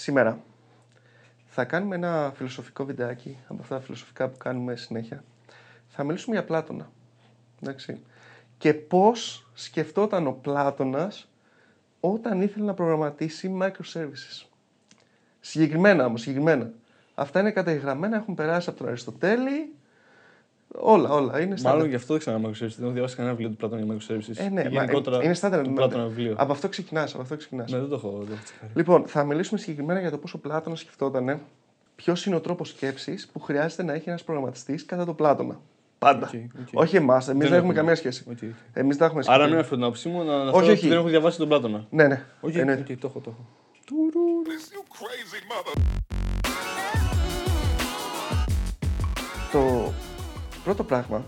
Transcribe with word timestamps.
Σήμερα 0.00 0.40
θα 1.46 1.64
κάνουμε 1.64 1.94
ένα 1.94 2.32
φιλοσοφικό 2.34 2.84
βιντεάκι 2.84 3.38
από 3.48 3.62
αυτά 3.62 3.74
τα 3.76 3.80
φιλοσοφικά 3.80 4.28
που 4.28 4.36
κάνουμε 4.36 4.76
συνέχεια. 4.76 5.24
Θα 5.88 6.04
μιλήσουμε 6.04 6.36
για 6.36 6.44
Πλάτωνα. 6.44 6.90
Εντάξει. 7.62 8.02
Και 8.58 8.74
πώς 8.74 9.48
σκεφτόταν 9.54 10.26
ο 10.26 10.32
Πλάτωνας 10.32 11.28
όταν 12.00 12.40
ήθελε 12.40 12.64
να 12.64 12.74
προγραμματίσει 12.74 13.56
microservices. 13.60 14.46
Συγκεκριμένα 15.40 16.06
όμως, 16.06 16.20
συγκεκριμένα. 16.20 16.72
Αυτά 17.14 17.40
είναι 17.40 17.50
καταγεγραμμένα, 17.50 18.16
έχουν 18.16 18.34
περάσει 18.34 18.68
από 18.68 18.78
τον 18.78 18.88
Αριστοτέλη. 18.88 19.74
Όλα, 20.74 21.08
όλα. 21.10 21.40
Είναι 21.40 21.56
Μάλλον 21.62 21.88
γι' 21.88 21.94
αυτό 21.94 22.12
δεν 22.14 22.18
ξανά 22.18 22.48
microservices. 22.48 22.74
Δεν 22.76 22.84
έχω 22.84 22.90
διαβάσει 22.92 23.16
κανένα 23.16 23.34
βιβλίο 23.34 23.50
του 23.50 23.56
Πλάτωνα 23.68 23.82
για 23.82 23.94
microservices. 23.94 24.36
Ε, 24.36 24.48
ναι, 24.48 24.60
Ή 24.60 24.64
μα, 24.64 24.70
γενικότερα 24.70 25.24
είναι 25.24 25.34
στάνταρ. 25.34 25.62
του 25.62 25.68
ναι, 25.68 25.74
Πλάτωνα 25.74 26.02
ναι. 26.02 26.08
βιβλίο. 26.08 26.34
Από 26.38 26.52
αυτό 26.52 26.68
ξεκινάς, 26.68 27.12
από 27.12 27.22
αυτό 27.22 27.36
ξεκινάς. 27.36 27.70
Ναι, 27.72 27.78
δεν 27.78 27.88
το 27.88 27.94
έχω, 27.94 28.10
δεν 28.10 28.26
το 28.26 28.32
έχω 28.32 28.42
τσεκάρει. 28.44 28.72
Λοιπόν, 28.74 29.04
θα 29.06 29.24
μιλήσουμε 29.24 29.60
συγκεκριμένα 29.60 30.00
για 30.00 30.10
το 30.10 30.18
πώς 30.18 30.28
ο 30.34 30.38
Πλάτωνας 30.38 30.76
σκεφτόταν 30.76 31.40
ποιος 31.96 32.26
είναι 32.26 32.36
ο 32.36 32.40
τρόπος 32.40 32.68
σκέψης 32.68 33.28
που 33.32 33.40
χρειάζεται 33.40 33.82
να 33.82 33.92
έχει 33.92 34.08
ένας 34.08 34.24
προγραμματιστής 34.24 34.84
κατά 34.84 35.04
τον 35.04 35.14
Πλάτωνα. 35.14 35.60
Πάντα. 35.98 36.30
ΟΚ, 36.34 36.40
ΟΚ. 36.60 36.68
Όχι 36.80 36.96
εμάς, 36.96 37.28
εμείς 37.28 37.38
δεν, 37.40 37.48
Δεν 37.48 37.58
έχουμε 37.58 37.58
έχουμε. 37.58 37.74
καμία 37.74 37.94
σχέση. 37.94 38.24
ΟΚ, 38.30 38.36
ΟΚ. 38.42 38.48
Εμείς 38.72 38.96
δεν 38.96 39.06
έχουμε 39.06 39.22
σχέση. 39.22 39.38
Άρα 39.38 39.48
μην 39.48 39.58
αυτό 39.58 39.74
την 39.74 39.84
άποψή 39.84 40.08
μου 40.08 40.24
να 40.24 40.34
αναφέρω 40.34 40.56
όχι. 40.62 40.70
ότι 40.70 40.88
δεν 40.88 40.98
έχω 40.98 41.08
διαβάσει 41.08 41.38
τον 41.38 41.48
Πλάτωνα. 41.48 41.86
Ναι, 41.90 42.06
ναι. 42.06 42.24
Οκ, 42.40 42.54
Εννοείται. 42.54 42.92
ΟΚ, 42.92 42.98
το 42.98 43.06
έχω, 43.06 43.20
το 43.20 43.30
έχω. 43.30 43.46
You 43.90 44.82
crazy 44.98 45.40
mother. 45.52 45.82
Το 49.52 49.92
πρώτο 50.68 50.84
πράγμα 50.84 51.24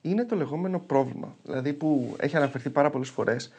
είναι 0.00 0.24
το 0.24 0.36
λεγόμενο 0.36 0.78
πρόβλημα. 0.78 1.36
Δηλαδή 1.44 1.72
που 1.72 2.14
έχει 2.18 2.36
αναφερθεί 2.36 2.70
πάρα 2.70 2.90
πολλές 2.90 3.08
φορές 3.08 3.52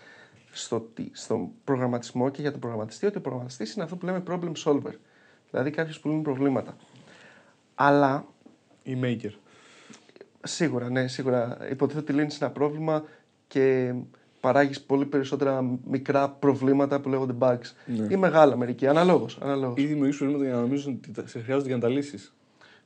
στο, 0.52 0.80
τι- 0.94 1.10
στον 1.12 1.48
προγραμματισμό 1.64 2.30
και 2.30 2.42
για 2.42 2.52
τον 2.52 2.60
προγραμματιστή 2.60 3.06
ότι 3.06 3.18
ο 3.18 3.22
προγραμματιστής 3.22 3.74
είναι 3.74 3.84
αυτό 3.84 3.96
που 3.96 4.06
λέμε 4.06 4.24
problem 4.28 4.52
solver. 4.66 4.94
Δηλαδή 5.52 5.70
κάποιος 5.72 6.00
που 6.00 6.08
λύνει 6.08 6.22
προβλήματα. 6.22 6.76
Αλλά 7.76 8.26
Ή 8.84 8.98
maker. 9.04 9.30
Σίγουρα, 10.44 10.90
ναι, 10.90 11.08
σίγουρα. 11.08 11.58
Υποτίθεται 11.72 12.12
ότι 12.12 12.14
λύνεις 12.20 12.42
ένα 12.42 12.52
πρόβλημα 12.52 13.04
και 13.48 13.94
παράγεις 14.40 14.82
πολύ 14.82 15.06
περισσότερα 15.06 15.66
μικρά 15.88 16.30
προβλήματα 16.30 17.00
που 17.00 17.10
λέγονται 17.10 17.34
bugs. 17.40 17.72
Ναι. 17.86 18.08
Ή 18.10 18.16
μεγάλα 18.18 18.58
μερικοί, 18.58 18.88
αναλόγως. 18.88 19.38
Αναλόγως. 19.42 19.84
Ή 19.84 19.86
δημιουργείς 19.86 20.18
προβλήματα 20.18 20.46
για 20.48 20.56
να 20.56 20.62
νομίζουν 20.62 20.94
ότι 20.98 21.12
τα- 21.12 21.28
σε 21.28 21.40
χρειάζονται 21.40 21.68
για 21.68 21.76
να 21.76 21.82
τα 21.82 21.90
λύσεις. 21.90 22.34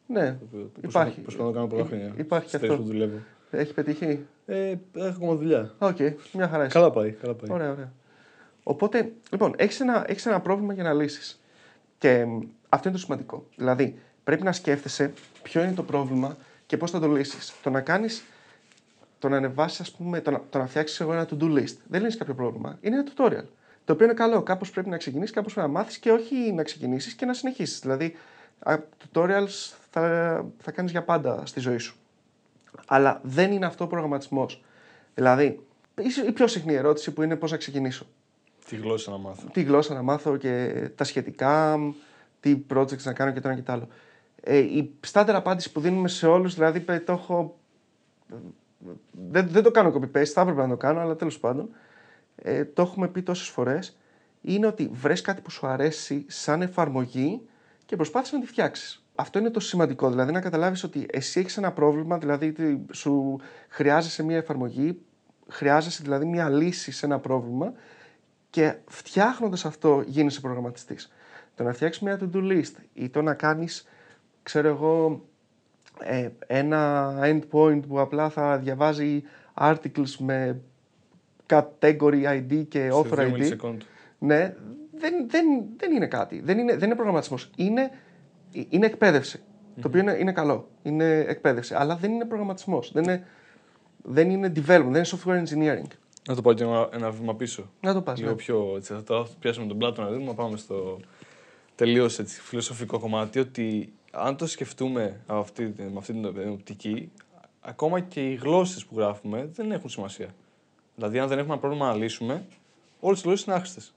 Ναι, 0.08 0.38
υπάρχει. 0.82 1.20
Προσπαθώ 1.20 1.48
να 1.50 1.54
κάνω 1.56 1.68
πολλά 1.68 1.82
Υ- 1.82 1.88
χρόνια. 1.88 2.14
υπάρχει 2.18 2.48
στις 2.48 2.60
και 2.60 2.66
θέσεις 2.68 2.80
αυτό. 2.80 2.84
που 2.92 2.98
δουλεύω. 2.98 3.18
Έχεις 3.52 3.74
πετύχει; 3.74 4.26
Ε, 4.46 4.76
έχω 4.94 5.08
ακόμα 5.16 5.36
δουλειά. 5.36 5.74
ΟΚ, 5.78 5.98
μια 6.34 6.48
χαρά 6.48 6.64
είσαι. 6.66 6.74
Καλά 6.74 6.92
πάει. 6.92 7.12
Καλά 7.12 7.34
πάει. 7.34 7.52
Ωραία, 7.52 7.72
ωραία. 7.72 7.92
Οπότε, 8.64 9.12
λοιπόν, 9.32 9.54
έχεις 9.58 9.80
ένα, 9.80 10.04
έχεις 10.08 10.26
ένα 10.26 10.40
πρόβλημα 10.42 10.74
για 10.74 10.84
να 10.84 10.94
λύσεις. 10.94 11.42
Και 11.98 12.26
μ, 12.26 12.40
αυτό 12.70 12.88
είναι 12.90 12.98
το 12.98 13.04
σημαντικό. 13.04 13.46
Δηλαδή, 13.56 14.00
πρέπει 14.24 14.44
να 14.44 14.52
σκέφτεσαι 14.52 15.14
ποιο 15.44 15.64
είναι 15.64 15.74
το 15.74 15.84
πρόβλημα 15.84 16.38
και 16.66 16.78
πώς 16.78 16.92
θα 16.92 17.00
το 17.00 17.08
λύσεις. 17.08 17.54
Το 17.64 17.70
να 17.70 17.82
κάνεις. 17.82 18.24
Το 19.20 19.30
να 19.30 19.38
ανεβάσεις, 19.38 19.80
ας 19.80 19.92
πούμε, 19.92 20.22
το 20.22 20.32
να, 20.32 20.42
το 20.50 20.58
να 20.58 20.66
φτιάξεις 20.68 21.00
ένα 21.00 21.28
to-do 21.30 21.44
list. 21.54 21.76
Δεν 21.88 22.00
λύνεις 22.00 22.18
κάποιο 22.18 22.34
πρόβλημα. 22.34 22.78
Είναι 22.82 22.96
ένα 22.96 23.06
tutorial. 23.16 23.46
Το 23.86 23.94
οποίο 23.94 24.06
είναι 24.06 24.14
καλό. 24.16 24.42
Κάπως 24.44 24.72
πρέπει 24.72 24.90
να 24.90 24.98
ξεκινήσεις, 24.98 25.32
κάπως 25.36 25.54
πρέπει 25.54 25.68
να 25.68 25.74
μάθεις 25.74 25.98
και 25.98 26.12
όχι 26.12 26.36
να 26.54 26.64
ξεκινήσεις 26.64 27.14
και 27.14 27.26
να 27.26 27.34
συνεχίσεις. 27.34 27.80
Δηλαδή, 27.80 28.16
α, 28.60 28.76
tutorials 29.14 29.74
θα, 29.96 30.46
θα 30.58 30.72
κάνεις 30.72 30.92
για 30.92 31.04
πάντα 31.04 31.46
στη 31.46 31.60
ζωή 31.60 31.78
σου. 31.78 31.96
Αλλά 32.88 33.20
δεν 33.24 33.52
είναι 33.52 33.66
αυτό 33.66 33.84
ο 33.84 33.88
προγραμματισμός. 33.88 34.64
Δηλαδή, 35.14 35.66
ίσως 36.02 36.28
η 36.28 36.32
πιο 36.32 36.48
συχνή 36.48 36.74
ερώτηση 36.74 37.12
που 37.12 37.24
είναι 37.24 37.36
πώς 37.36 37.52
να 37.52 37.58
ξεκινήσω. 37.58 38.08
Τι 38.68 38.76
γλώσσα 38.76 39.12
να 39.12 39.18
μάθω. 39.18 39.48
Τι 39.52 39.62
γλώσσα 39.62 39.94
να 39.94 40.02
μάθω 40.02 40.38
και 40.38 40.74
τα 40.96 41.04
σχετικά, 41.04 41.80
τι 42.40 42.66
projects 42.74 43.04
να 43.04 43.14
κάνω 43.14 43.32
και 43.32 43.40
το 43.40 43.48
ένα 43.48 43.58
και 43.58 43.64
το 43.64 43.72
άλλο. 43.72 43.88
Ε, 44.42 44.58
η 44.58 44.94
στάνταρ 45.00 45.36
απάντηση 45.36 45.72
που 45.72 45.80
δίνουμε 45.80 46.08
σε 46.08 46.28
όλους, 46.28 46.54
δηλαδή 46.54 46.80
παι, 46.80 47.00
το 47.00 47.12
έχω. 47.12 47.58
Δεν, 49.12 49.48
δεν 49.48 49.64
το 49.64 49.72
κάνω 49.72 49.94
copy-paste, 49.94 50.26
θα 50.26 50.42
έπρεπε 50.42 50.62
να 50.62 50.68
το 50.68 50.78
κάνω, 50.78 51.00
αλλά 51.00 51.16
τέλος 51.16 51.40
πάντων. 51.40 51.70
Ε, 52.36 52.66
το 52.66 52.82
έχουμε 52.82 53.08
πει 53.08 53.22
τόσες 53.22 53.48
φορές. 53.48 53.98
Είναι 54.42 54.68
ότι 54.68 54.90
βρες 54.94 55.22
κάτι 55.22 55.42
που 55.42 55.52
σου 55.52 55.68
αρέσει 55.68 56.26
σαν 56.28 56.62
εφαρμογή 56.62 57.42
και 57.86 57.96
προσπάθησε 57.96 58.36
να 58.36 58.42
τη 58.42 58.48
φτιάξεις. 58.48 59.05
Αυτό 59.16 59.40
είναι 59.40 59.50
το 59.50 59.60
σημαντικό. 59.60 60.10
Δηλαδή 60.10 60.32
να 60.32 60.42
καταλάβεις 60.42 60.84
ότι 60.84 61.06
εσύ 61.12 61.40
έχεις 61.40 61.58
ένα 61.58 61.72
πρόβλημα, 61.72 62.18
δηλαδή 62.18 62.48
ότι 62.48 62.86
σου 62.94 63.40
χρειάζεσαι 63.68 64.24
μια 64.24 64.38
εφαρμογή, 64.38 65.02
χρειάζεσαι 65.48 66.04
δηλαδή 66.04 66.26
μια 66.26 66.50
λύση 66.50 66.92
σε 66.92 67.06
ένα 67.06 67.20
πρόβλημα 67.20 67.74
και 68.50 68.76
φτιάχνοντας 68.88 69.66
αυτό 69.66 70.04
γίνεσαι 70.06 70.42
προγραμματιστής. 70.42 71.12
Το 71.56 71.64
να 71.64 71.74
φτιάξεις 71.74 72.02
μια 72.02 72.20
to-do 72.22 72.52
list 72.52 72.74
ή 72.94 73.10
το 73.10 73.22
να 73.22 73.34
κάνεις, 73.34 73.88
ξέρω 74.44 74.68
εγώ, 74.68 75.26
ε, 76.00 76.30
ένα 76.48 77.14
endpoint 77.22 77.80
που 77.88 78.00
απλά 78.00 78.30
θα 78.30 78.58
διαβάζει 78.58 79.24
articles 79.60 80.16
με 80.18 80.62
category 81.48 82.24
ID 82.26 82.66
και 82.68 82.90
Σε 82.92 82.98
author 82.98 83.16
δύο 83.18 83.28
ID. 83.28 83.32
μιλισεκόντ. 83.32 83.82
Ναι, 84.20 84.56
δεν, 84.98 85.14
δεν, 85.30 85.46
δεν 85.78 85.92
είναι 85.92 86.08
κάτι. 86.08 86.42
Δεν 86.44 86.58
είναι, 86.58 86.76
δεν 86.76 86.84
είναι 86.86 86.96
προγραμματισμός. 86.96 87.52
Είναι, 87.56 87.92
είναι 88.70 88.86
εκπαίδευση. 88.86 89.42
Το 89.82 89.88
οποίο 89.88 90.00
είναι, 90.00 90.18
είναι 90.20 90.32
καλό. 90.32 90.68
Είναι 90.84 91.20
εκπαίδευση. 91.20 91.74
Αλλά 91.74 91.96
δεν 91.96 92.12
είναι 92.12 92.26
προγραμματισμός. 92.26 92.92
Δεν 92.92 93.04
είναι, 93.04 93.28
δεν 94.04 94.30
είναι 94.30 94.48
development. 94.56 94.66
Δεν 94.66 94.78
είναι 94.86 95.06
software 95.06 95.44
engineering. 95.44 95.88
Να 96.28 96.36
το 96.36 96.42
πάω 96.42 96.54
και 96.54 96.64
ένα, 96.64 96.90
ένα 96.94 97.12
βήμα 97.12 97.36
πίσω. 97.36 97.70
Να 97.82 97.94
το 97.94 98.02
πας. 98.02 98.20
Λίγο 98.20 98.30
ναι. 98.30 98.36
πιο. 98.36 98.74
Έτσι, 98.76 98.94
θα 98.94 99.04
το 99.04 99.28
πιάσουμε 99.40 99.68
τον 99.68 99.78
Πλάτωνα, 99.78 100.10
να 100.10 100.34
πάμε 100.34 100.58
στο 100.58 101.00
τελείως 101.76 102.20
φιλοσοφικό 102.26 103.00
κομμάτι. 103.00 103.40
Ότι 103.40 103.94
αν 104.12 104.38
το 104.38 104.48
σκεφτούμε 104.48 105.20
από 105.28 105.40
αυτή, 105.40 105.74
με 105.78 105.94
αυτή 105.98 106.14
την 106.14 106.50
οπτική, 106.52 107.12
ακόμα 107.62 108.00
και 108.00 108.30
οι 108.30 108.36
γλώσσες 108.36 108.86
που 108.86 108.98
γράφουμε 108.98 109.50
δεν 109.54 109.72
έχουν 109.72 109.90
σημασία. 109.90 110.36
Δηλαδή, 110.96 111.20
αν 111.20 111.28
δεν 111.28 111.38
έχουμε 111.38 111.54
ένα 111.54 111.62
πρόβλημα 111.62 111.88
να 111.88 111.96
λύσουμε, 111.96 112.46
όλες 113.00 113.20
οι 113.20 113.24
γλώσσες 113.24 113.46
είναι 113.46 113.56
άχρηστες. 113.56 113.94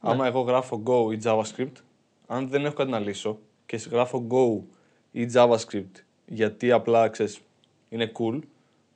Άμα 0.00 0.26
εγώ 0.26 0.40
γράφω 0.40 0.82
Go 0.86 1.14
ή 1.14 1.20
JavaScript, 1.24 1.82
αν 2.26 2.48
δεν 2.48 2.64
έχω 2.64 2.74
κάτι 2.74 2.90
να 2.90 2.98
λύσω 2.98 3.38
και 3.76 3.88
γράφω 3.90 4.26
Go 4.30 4.62
ή 5.10 5.30
JavaScript 5.34 6.02
γιατί 6.26 6.70
απλά 6.70 7.08
ξέρεις, 7.08 7.40
είναι 7.88 8.12
cool, 8.18 8.38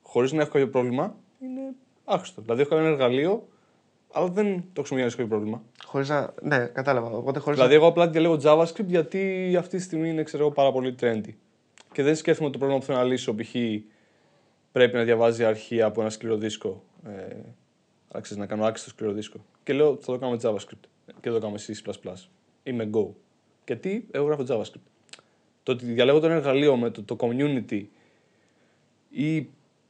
χωρίς 0.01 0.31
να 0.31 0.41
έχω 0.41 0.51
κάποιο 0.51 0.69
πρόβλημα, 0.69 1.15
είναι 1.41 1.61
άχρηστο. 2.05 2.41
Δηλαδή, 2.41 2.61
έχω 2.61 2.77
ένα 2.77 2.87
εργαλείο, 2.87 3.47
αλλά 4.11 4.27
δεν 4.27 4.45
το 4.45 4.81
χρησιμοποιώ 4.83 4.95
για 4.95 4.97
να 4.97 5.05
λύσω 5.05 5.17
κάποιο 5.17 5.27
πρόβλημα. 5.27 5.61
Χωρίς 5.85 6.09
να... 6.09 6.33
Ναι, 6.41 6.65
κατάλαβα. 6.65 7.09
Οπότε 7.09 7.39
χωρίς 7.39 7.57
Δηλαδή, 7.57 7.75
εγώ 7.75 7.87
απλά 7.87 8.07
διαλέγω 8.07 8.39
JavaScript 8.43 8.85
γιατί 8.85 9.55
αυτή 9.57 9.77
τη 9.77 9.83
στιγμή 9.83 10.09
είναι 10.09 10.23
ξέρω, 10.23 10.43
εγώ, 10.43 10.51
πάρα 10.51 10.71
πολύ 10.71 10.95
trendy. 10.99 11.33
Και 11.91 12.03
δεν 12.03 12.15
σκέφτομαι 12.15 12.49
το 12.49 12.57
πρόβλημα 12.57 12.79
που 12.79 12.85
θέλω 12.85 12.97
να 12.97 13.03
λύσω. 13.03 13.35
Π.χ. 13.35 13.55
πρέπει 14.71 14.95
να 14.95 15.03
διαβάζει 15.03 15.43
αρχεία 15.43 15.85
από 15.85 16.01
ένα 16.01 16.09
σκληρό 16.09 16.35
δίσκο. 16.35 16.83
Ε, 17.05 17.11
αλλά 18.07 18.21
ξέρεις, 18.21 18.37
να 18.37 18.45
κάνω 18.45 18.65
άξιο 18.65 18.91
σκληρό 18.91 19.13
δίσκο. 19.13 19.45
Και 19.63 19.73
λέω 19.73 19.95
θα 19.95 20.11
το 20.11 20.17
κάνω 20.17 20.31
με 20.31 20.39
JavaScript. 20.43 21.13
Και 21.21 21.29
το 21.29 21.39
κάνω 21.39 21.51
με 21.51 21.59
C 21.67 21.93
ή 22.63 22.71
με 22.71 22.89
Go. 22.93 23.07
Γιατί 23.67 24.07
εγώ 24.11 24.25
γράφω 24.25 24.43
JavaScript. 24.47 24.89
Το 25.63 25.71
ότι 25.71 25.85
διαλέγω 25.85 26.19
το 26.19 26.25
ένα 26.25 26.35
εργαλείο 26.35 26.75
με 26.77 26.89
το, 26.89 27.03
το 27.03 27.15
community 27.19 27.83
ή 29.09 29.47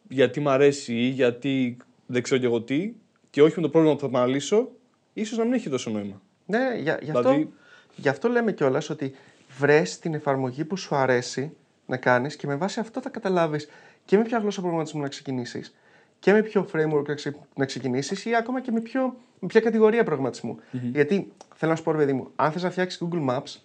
γιατί 0.10 0.40
μ' 0.40 0.50
αρέσει 0.50 0.94
ή 0.94 1.08
γιατί 1.08 1.78
δεν 2.06 2.22
ξέρω 2.22 2.40
και 2.40 2.46
εγώ 2.46 2.62
τι 2.62 2.94
και 3.30 3.42
όχι 3.42 3.54
με 3.56 3.62
το 3.62 3.70
πρόβλημα 3.70 3.96
που 3.96 4.02
θα 4.02 4.10
πάω 4.10 4.22
να 4.22 4.28
λύσω, 4.28 4.70
ίσως 5.14 5.38
να 5.38 5.44
μην 5.44 5.54
έχει 5.54 5.70
τόσο 5.70 5.90
νόημα. 5.90 6.22
Ναι, 6.46 6.60
για, 6.80 7.00
γι, 7.02 7.10
αυτό, 7.10 7.22
Δηλαδή- 7.22 7.54
γι' 7.96 8.10
αυτό 8.10 8.28
λέμε 8.30 8.52
κιόλας 8.52 8.90
ότι 8.90 9.16
βρες 9.58 10.00
την 10.00 10.14
εφαρμογή 10.14 10.66
που 10.66 10.78
σου 10.78 10.96
αρέσει 10.96 11.52
να 11.86 11.98
κάνεις 11.98 12.36
και 12.36 12.48
με 12.48 12.56
βάση 12.56 12.80
αυτό 12.80 13.02
θα 13.02 13.10
καταλάβεις 13.10 13.68
και 14.06 14.18
με 14.18 14.24
ποια 14.24 14.38
γλώσσα 14.40 14.60
προγραμματισμού 14.60 15.02
να 15.02 15.08
ξεκινήσεις 15.08 15.76
και 16.20 16.32
με 16.34 16.42
ποιο 16.42 16.70
framework 16.74 17.04
να, 17.08 17.14
ξε, 17.14 17.36
να 17.56 17.66
ξεκινήσεις 17.66 18.26
ή 18.26 18.36
ακόμα 18.36 18.62
και 18.62 18.72
με, 18.72 18.82
ποιο, 18.82 19.16
με 19.40 19.48
ποια 19.48 19.60
κατηγορία 19.62 20.04
προγραμματισμού. 20.04 20.60
Γιατί 20.92 21.32
θέλω 21.56 21.72
να 21.72 21.78
σου 21.78 21.84
πω, 21.84 21.92
ρε 21.92 21.98
παιδί 21.98 22.14
μου, 22.14 22.32
αν 22.36 22.52
θες 22.52 22.64
να 22.64 22.70
φτιάξεις 22.70 23.02
Google 23.04 23.30
Maps, 23.30 23.56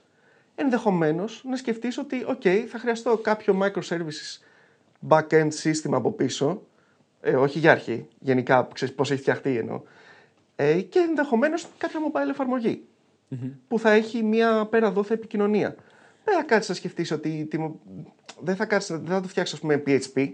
ενδεχομένως 0.63 1.43
να 1.49 1.57
σκεφτείς 1.57 1.99
ότι, 1.99 2.25
OK, 2.29 2.49
θα 2.69 2.79
χρειαστώ 2.79 3.17
κάποιο 3.17 3.59
microservices 3.63 4.39
back-end 5.09 5.49
σύστημα 5.49 5.97
από 5.97 6.11
πίσω, 6.13 6.63
ε, 7.21 7.35
όχι 7.37 7.59
για 7.59 7.71
αρχή, 7.71 8.07
γενικά 8.19 8.69
ξέρεις 8.75 8.95
πώς 8.95 9.11
έχει 9.11 9.21
φτιαχτεί 9.21 9.57
εννοώ, 9.57 9.83
ε, 10.57 10.81
και 10.81 10.99
ενδεχομένως 10.99 11.67
κάποια 11.79 12.01
mobile 12.01 12.31
εφαρμογή 12.31 12.85
που 13.69 13.79
θα 13.79 13.91
έχει 13.91 14.23
μια 14.23 14.67
πέρα 14.71 14.91
δόθε 14.91 15.15
επικοινωνία. 15.15 15.75
Δεν 16.25 16.35
θα 16.35 16.43
κάτσεις 16.43 16.69
να 16.69 16.75
σκεφτείς 16.75 17.11
ότι 17.11 17.47
τι 17.51 17.59
μο- 17.59 17.81
δεν 18.41 18.57
θα, 18.57 18.65
κάτσεις, 18.67 18.97
δεν 18.97 19.07
θα 19.07 19.21
το 19.21 19.29
φτιάξεις, 19.29 19.55
ας 19.55 19.61
πούμε, 19.61 19.83
PHP, 19.87 20.29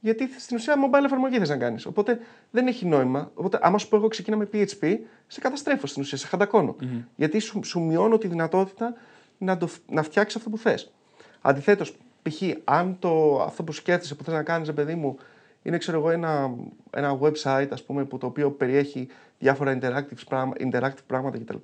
γιατί 0.00 0.28
στην 0.38 0.56
ουσία 0.56 0.74
mobile 0.74 1.04
εφαρμογή 1.04 1.38
θες 1.38 1.48
να 1.48 1.56
κάνεις. 1.56 1.86
Οπότε 1.86 2.18
δεν 2.50 2.66
έχει 2.66 2.86
νόημα. 2.86 3.30
Οπότε, 3.34 3.58
άμα 3.62 3.78
σου 3.78 3.88
πω 3.88 3.96
εγώ 3.96 4.08
ξεκινά 4.08 4.36
με 4.36 4.48
PHP, 4.52 4.96
σε 5.26 5.40
καταστρέφω 5.40 5.86
στην 5.86 6.02
ουσία, 6.02 6.18
σε 6.18 6.26
χαντακωνω 6.26 6.76
Γιατί 7.16 7.38
σου, 7.38 7.60
σου 7.64 7.80
μειώνω 7.80 8.18
τη 8.18 8.28
δυνατότητα 8.28 8.94
να, 9.38 9.56
το, 9.56 9.68
να 9.90 10.02
φτιάξεις 10.02 10.36
αυτό 10.36 10.50
που 10.50 10.58
θες. 10.58 10.92
Αντιθέτως, 11.40 11.96
π.χ., 12.22 12.42
αν 12.64 12.96
το, 12.98 13.42
αυτό 13.42 13.62
που 13.62 13.72
σκέφτεσαι 13.72 14.14
που 14.14 14.24
θες 14.24 14.34
να 14.34 14.42
κάνεις, 14.42 14.72
παιδί 14.72 14.94
μου, 14.94 15.16
είναι 15.62 15.78
ξέρω 15.78 15.98
εγώ, 15.98 16.10
ένα, 16.10 16.54
ένα 16.90 17.18
website 17.20 17.68
ας 17.70 17.82
πούμε, 17.82 18.04
που 18.04 18.18
το 18.18 18.26
οποίο 18.26 18.50
περιέχει 18.50 19.08
διάφορα 19.38 19.78
interactive, 19.80 20.18
πράγμα- 20.28 20.52
interactive 20.58 21.04
πράγματα 21.06 21.38
κτλ. 21.38 21.56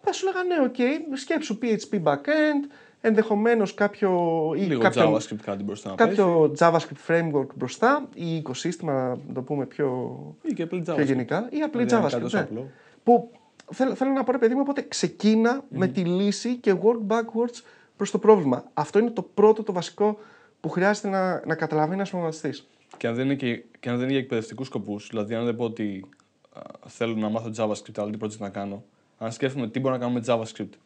θα 0.00 0.12
σου 0.12 0.26
λέγανε, 0.26 0.54
ΟΚ, 0.64 1.16
σκέψου 1.16 1.58
PHP 1.62 2.02
backend, 2.02 2.70
ενδεχομένως 3.00 3.74
κάποιο. 3.74 4.10
ή 4.56 4.60
Λίγο 4.60 4.80
κάποιο, 4.80 5.14
JavaScript 5.16 5.40
κάτι 5.44 5.62
μπροστά 5.62 5.88
να 5.88 5.94
πέσει. 5.94 6.08
κάποιο 6.08 6.54
JavaScript 6.58 7.10
framework 7.10 7.46
μπροστά 7.54 8.08
ή 8.14 8.36
οικοσύστημα, 8.36 9.18
να 9.28 9.34
το 9.34 9.42
πούμε 9.42 9.66
πιο, 9.66 10.16
Ή 10.42 10.52
και 10.52 10.62
απλή 10.62 10.80
πιο 10.80 10.94
JavaScript. 10.94 11.04
γενικά, 11.04 11.48
ή 11.50 11.60
απλή 11.60 11.84
Δηλαδή, 11.84 11.94
αν 11.94 12.02
JavaScript. 12.02 12.10
κάτι 12.10 12.22
τόσο 12.22 12.36
ναι. 12.36 12.42
απλό. 12.42 12.70
Που 13.04 13.30
θέλω, 13.72 13.94
θέλω 13.94 14.10
να 14.10 14.24
πω, 14.24 14.32
ρε 14.32 14.38
παιδί 14.38 14.54
μου, 14.54 14.60
οπότε 14.62 14.82
ξεκίνα 14.82 15.64
με 15.68 15.86
τη 15.86 16.04
λύση 16.04 16.56
και 16.56 16.74
work 16.82 17.12
backwards 17.12 17.62
προς 17.96 18.10
το 18.10 18.18
πρόβλημα. 18.18 18.64
Αυτό 18.74 18.98
είναι 18.98 19.10
το 19.10 19.22
πρώτο, 19.22 19.62
το 19.62 19.72
βασικό 19.72 20.18
που 20.60 20.68
χρειάζεται 20.68 21.08
να, 21.08 21.46
να 21.46 21.54
καταλαβαίνει 21.54 21.94
ένας 21.94 22.10
προγραμματιστής. 22.10 22.68
Και 22.96 23.06
αν 23.06 23.14
δεν 23.14 23.24
είναι, 23.24 23.34
και, 23.34 23.64
και 23.80 23.88
αν 23.88 23.94
δεν 23.94 24.04
είναι 24.04 24.12
για 24.12 24.20
εκπαιδευτικούς 24.20 24.66
σκοπούς, 24.66 25.08
δηλαδή 25.10 25.34
αν 25.34 25.44
δεν 25.44 25.56
πω 25.56 25.64
ότι 25.64 26.04
α, 26.52 26.88
θέλω 26.88 27.14
να 27.14 27.28
μάθω 27.28 27.50
JavaScript, 27.56 27.98
αλλά 27.98 28.10
τι 28.10 28.18
project 28.20 28.38
να 28.38 28.48
κάνω, 28.48 28.84
αν 29.18 29.32
σκέφτομαι 29.32 29.68
τι 29.68 29.80
μπορώ 29.80 29.94
να 29.94 30.00
κάνω 30.00 30.12
με 30.12 30.22
JavaScript 30.26 30.78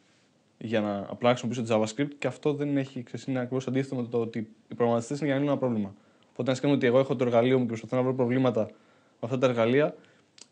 για 0.57 0.81
να 0.81 0.97
απλά 0.97 1.29
να 1.31 1.35
χρησιμοποιήσω 1.37 1.79
JavaScript, 1.79 2.11
και 2.19 2.27
αυτό 2.27 2.53
δεν 2.53 2.77
έχει 2.77 3.03
ξέρεις, 3.03 3.25
είναι 3.25 3.39
ακριβώς 3.39 3.67
αντίθετο 3.67 3.95
με 3.95 4.07
το 4.07 4.19
ότι 4.19 4.39
οι 4.67 4.75
προγραμματιστές 4.75 5.17
είναι 5.17 5.25
για 5.25 5.35
να 5.35 5.41
λύνουν 5.41 5.57
ένα 5.57 5.67
πρόβλημα. 5.67 5.93
Οπότε 6.31 6.49
αν 6.49 6.55
σκέφτομαι 6.55 6.73
ότι 6.73 6.85
εγώ 6.85 6.99
έχω 6.99 7.15
το 7.15 7.23
εργαλείο 7.23 7.57
μου 7.57 7.63
και 7.63 7.67
προσπαθώ 7.67 7.95
να 7.95 8.01
βρω 8.01 8.13
προβλήματα 8.13 8.61
με 8.61 8.71
αυτά 9.19 9.37
τα 9.37 9.47
εργαλεία, 9.47 9.95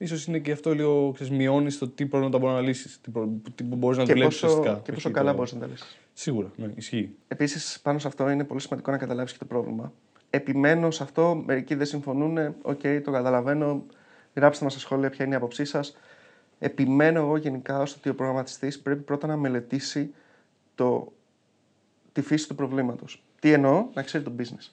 ίσως 0.01 0.25
είναι 0.25 0.39
και 0.39 0.51
αυτό 0.51 0.73
λίγο 0.73 1.11
ξέρεις, 1.13 1.33
μειώνεις 1.33 1.77
το 1.77 1.87
τι 1.87 2.05
προβλήματα 2.05 2.37
μπορείς 2.39 2.55
να 2.55 2.61
λύσεις, 2.61 3.01
τι, 3.01 3.11
προ, 3.11 3.29
τι 3.55 3.63
μπορείς 3.63 3.97
να 3.97 4.03
Και 4.03 4.13
δουλέψεις 4.13 4.41
πόσο, 4.41 4.53
ουσιαστικά. 4.59 4.81
και 4.85 4.91
πόσο 4.91 5.07
Όχι 5.07 5.17
καλά 5.17 5.29
το- 5.31 5.35
μπορείς 5.37 5.53
να 5.53 5.59
τα 5.59 5.67
λύσεις. 5.67 5.97
Σίγουρα, 6.13 6.51
ναι, 6.55 6.71
ισχύει. 6.75 7.15
Επίσης, 7.27 7.79
πάνω 7.83 7.99
σε 7.99 8.07
αυτό 8.07 8.29
είναι 8.29 8.43
πολύ 8.43 8.61
σημαντικό 8.61 8.91
να 8.91 8.97
καταλάβεις 8.97 9.31
και 9.31 9.37
το 9.37 9.45
πρόβλημα. 9.45 9.93
Επιμένω 10.29 10.91
σε 10.91 11.03
αυτό, 11.03 11.43
μερικοί 11.45 11.75
δεν 11.75 11.85
συμφωνούν. 11.85 12.37
ΟΚ, 12.61 12.81
το 13.03 13.11
καταλαβαίνω. 13.11 13.85
Γράψτε 14.35 14.63
μας 14.63 14.73
στα 14.73 14.81
σχόλια 14.81 15.09
ποια 15.09 15.25
είναι 15.25 15.33
η 15.33 15.37
άποψή 15.37 15.65
σας. 15.65 15.97
Επιμένω 16.59 17.19
εγώ 17.19 17.37
γενικά 17.37 17.79
ως 17.79 17.95
ότι 17.95 18.09
ο 18.09 18.15
προγραμματιστής 18.15 18.79
πρέπει 18.79 19.01
πρώτα 19.01 19.27
να 19.27 19.37
μελετήσει 19.37 20.13
το, 20.75 21.11
τη 22.11 22.21
φύση 22.21 22.47
του 22.47 22.55
προβλήματος. 22.55 23.23
Τι 23.39 23.51
εννοώ, 23.51 23.87
να 23.93 24.01
ξέρει 24.03 24.23
το 24.23 24.31
business. 24.39 24.69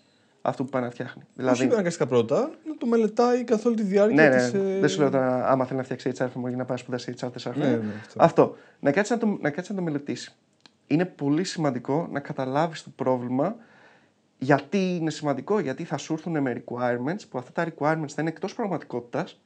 Αυτό 0.49 0.65
που 0.65 0.71
πάει 0.71 0.83
να 0.83 0.91
φτιάχνει. 0.91 1.23
Δηλαδή... 1.35 1.65
Όχι 1.65 1.73
αναγκαστικά 1.73 2.07
πρώτα, 2.07 2.51
να 2.67 2.77
το 2.77 2.87
μελετάει 2.87 3.45
καθ' 3.45 3.67
όλη 3.67 3.77
τη 3.77 3.83
διάρκεια 3.83 4.29
ναι, 4.29 4.37
ναι, 4.37 4.37
της, 4.37 4.53
ε, 4.53 4.79
δεν 4.81 4.89
σου 4.89 5.01
λέω 5.01 5.11
τώρα 5.11 5.49
άμα 5.49 5.65
θέλει 5.65 5.79
να 5.79 5.85
φτιάξει 5.85 6.13
HR 6.19 6.25
framework 6.25 6.49
για 6.49 6.57
να 6.57 6.65
πάει 6.65 6.67
να 6.69 6.77
σπουδάσει 6.77 7.15
HR 7.21 7.27
4 7.27 7.31
χρόνια. 7.37 7.71
Ναι, 7.71 7.77
ναι, 7.77 7.93
αυτό. 8.01 8.23
αυτό. 8.23 8.57
Να 8.81 8.93
κάτσεις 8.93 9.11
να, 9.15 9.19
το, 9.19 9.39
να 9.41 9.51
κάτσεις 9.51 9.71
να 9.71 9.77
το 9.77 9.83
μελετήσεις. 9.83 10.39
Είναι 10.87 11.05
πολύ 11.05 11.45
σημαντικό 11.45 12.09
να 12.11 12.21
καταλάβεις 12.21 12.83
το 12.83 12.91
πρόβλημα. 12.97 13.57
Γιατί 14.39 14.97
είναι 14.97 15.11
σημαντικό, 15.11 15.59
γιατί 15.59 15.85
θα 15.85 15.97
σου 15.97 16.13
έρθουν 16.13 16.41
με 16.41 16.63
requirements 16.65 17.23
που 17.31 17.39
αυτά 17.39 17.53
τα 17.53 17.65
requirements 17.65 18.09
θα 18.09 18.21
είναι 18.21 18.31
εκτός 18.31 18.55
πραγματικότητας 18.55 19.41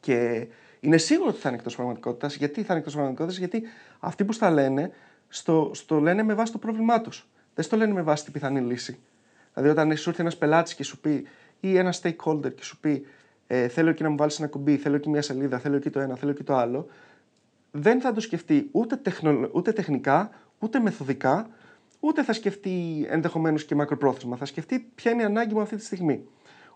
και 0.00 0.46
είναι 0.80 0.96
σίγουρο 0.96 1.28
ότι 1.28 1.40
θα 1.40 1.48
είναι 1.48 1.58
εκτός 1.58 1.74
πραγματικότητας. 1.74 2.36
Γιατί 2.36 2.60
θα 2.60 2.66
είναι 2.68 2.78
εκτός 2.78 2.92
πραγματικότητας, 2.92 3.38
Γιατί 3.38 3.62
αυτοί 4.00 4.24
που 4.24 4.32
στα 4.32 4.50
λένε, 4.50 4.90
στο, 5.28 5.70
στο 5.74 6.00
λένε 6.00 6.22
με 6.22 6.34
βάση 6.34 6.52
το 6.52 6.58
πρόβλημά 6.58 7.00
τους. 7.00 7.28
Δεν 7.54 7.64
στο 7.64 7.76
λένε 7.76 7.92
με 7.92 8.02
βάση 8.02 8.24
την 8.24 8.32
πιθανή 8.32 8.60
λύση. 8.60 8.98
Δηλαδή, 9.54 9.72
όταν 9.72 9.96
σου 9.96 10.08
έρθει 10.08 10.20
ένας 10.20 10.36
πελάτης 10.36 10.74
και 10.74 10.84
σου 10.84 11.00
πει, 11.00 11.26
ή 11.60 11.76
ένα 11.76 11.94
stakeholder 12.02 12.54
και 12.54 12.62
σου 12.62 12.80
πει, 12.80 13.06
ε, 13.46 13.68
Θέλω 13.68 13.90
εκεί 13.90 14.02
να 14.02 14.10
μου 14.10 14.16
βάλεις 14.16 14.38
ένα 14.38 14.48
κουμπί, 14.48 14.76
θέλω 14.76 14.96
εκεί 14.96 15.08
μια 15.08 15.22
σελίδα, 15.22 15.58
θέλω 15.58 15.76
εκεί 15.76 15.90
το 15.90 16.00
ένα, 16.00 16.16
θέλω 16.16 16.30
εκεί 16.30 16.42
το 16.42 16.54
άλλο, 16.54 16.86
δεν 17.70 18.00
θα 18.00 18.12
το 18.12 18.20
σκεφτεί 18.20 18.68
ούτε, 18.72 18.96
τεχνο, 18.96 19.48
ούτε 19.52 19.72
τεχνικά, 19.72 20.30
ούτε 20.58 20.80
μεθοδικά, 20.80 21.48
ούτε 22.00 22.22
θα 22.22 22.32
σκεφτεί 22.32 23.06
ενδεχομένως 23.08 23.64
και 23.64 23.74
μακροπρόθεσμα. 23.74 24.36
Θα 24.36 24.44
σκεφτεί 24.44 24.90
ποια 24.94 25.10
είναι 25.10 25.22
η 25.22 25.24
ανάγκη 25.24 25.54
μου 25.54 25.60
αυτή 25.60 25.76
τη 25.76 25.84
στιγμή. 25.84 26.26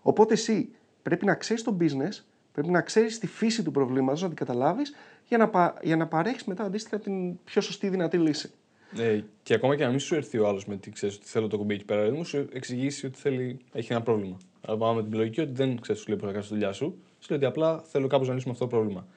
Οπότε 0.01 0.33
εσύ 0.33 0.69
πρέπει 1.01 1.25
να 1.25 1.35
ξέρεις 1.35 1.63
το 1.63 1.77
business, 1.79 2.23
πρέπει 2.51 2.69
να 2.69 2.81
ξέρεις 2.81 3.19
τη 3.19 3.27
φύση 3.27 3.63
του 3.63 3.71
προβλήματος, 3.71 4.21
να 4.21 4.27
την 4.27 4.37
καταλάβεις, 4.37 4.95
για 5.25 5.37
να, 5.37 5.49
πα, 5.49 5.73
για 5.81 5.95
να 5.95 6.07
παρέχεις 6.07 6.43
μετά 6.43 6.63
αντίστοιχα 6.63 6.99
την 6.99 7.43
πιο 7.43 7.61
σωστή 7.61 7.89
δυνατή 7.89 8.17
λύση. 8.17 8.51
Ε, 8.97 9.19
και 9.43 9.53
ακόμα 9.53 9.75
και 9.75 9.83
να 9.83 9.89
μην 9.89 9.99
σου 9.99 10.15
έρθει 10.15 10.37
ο 10.37 10.47
άλλος 10.47 10.65
με 10.65 10.77
τι 10.77 10.91
ξέρεις 10.91 11.15
ότι 11.15 11.25
θέλω 11.25 11.47
το 11.47 11.57
κουμπί 11.57 11.73
εκεί 11.73 11.85
πέρα, 11.85 12.11
μου 12.11 12.25
σου 12.25 12.47
εξηγήσει 12.53 13.05
ότι 13.05 13.19
θέλει, 13.19 13.59
έχει 13.71 13.91
ένα 13.91 14.01
πρόβλημα. 14.01 14.37
Αλλά 14.61 14.77
πάμε 14.77 15.01
με 15.01 15.07
την 15.07 15.17
λογική 15.17 15.41
ότι 15.41 15.51
δεν 15.51 15.79
ξέρεις, 15.79 16.01
σου 16.01 16.07
λέει 16.09 16.17
πώ 16.17 16.25
θα 16.25 16.31
κάνεις 16.31 16.47
τη 16.47 16.53
δουλειά 16.53 16.71
σου, 16.71 16.97
σου 17.19 17.27
λέει 17.29 17.37
ότι 17.37 17.47
απλά 17.47 17.79
θέλω 17.79 18.07
κάπως 18.07 18.27
να 18.27 18.33
λύσουμε 18.33 18.53
αυτό 18.53 18.67
το 18.67 18.75
πρόβλημα. 18.75 19.07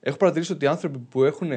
Έχω 0.00 0.16
παρατηρήσει 0.16 0.52
ότι 0.52 0.64
οι 0.64 0.68
άνθρωποι 0.68 0.98
που 0.98 1.24
έχουν 1.24 1.50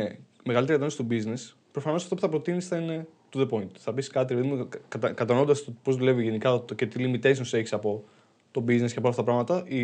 μεγαλύτερη 0.44 0.84
ατόνιση 0.84 0.96
στο 0.96 1.06
business, 1.10 1.56
προφανώς 1.72 2.04
αυτό 2.04 2.16
που 2.16 2.22
θα 2.22 2.30
προτείνεις 2.30 2.68
θα 2.68 2.78
είναι 2.78 3.08
to 3.34 3.40
the 3.40 3.50
point. 3.50 3.70
Θα 3.78 3.94
πεις 3.94 4.08
κάτι, 4.08 4.36
δηλαδή, 4.36 4.68
κατα, 4.88 5.12
κατανοώντας 5.12 5.70
πώς 5.84 5.96
δουλεύει 5.96 6.24
γενικά 6.24 6.64
το, 6.66 6.76
και 6.76 6.86
τι 6.86 7.04
limitations 7.04 7.54
έχεις 7.54 7.74
από 7.74 8.04
το 8.52 8.62
business 8.62 8.92
και 8.92 8.98
από 8.98 9.08
όλα 9.08 9.10
αυτά 9.10 9.24
τα 9.24 9.24
πράγματα, 9.24 9.64
η, 9.68 9.82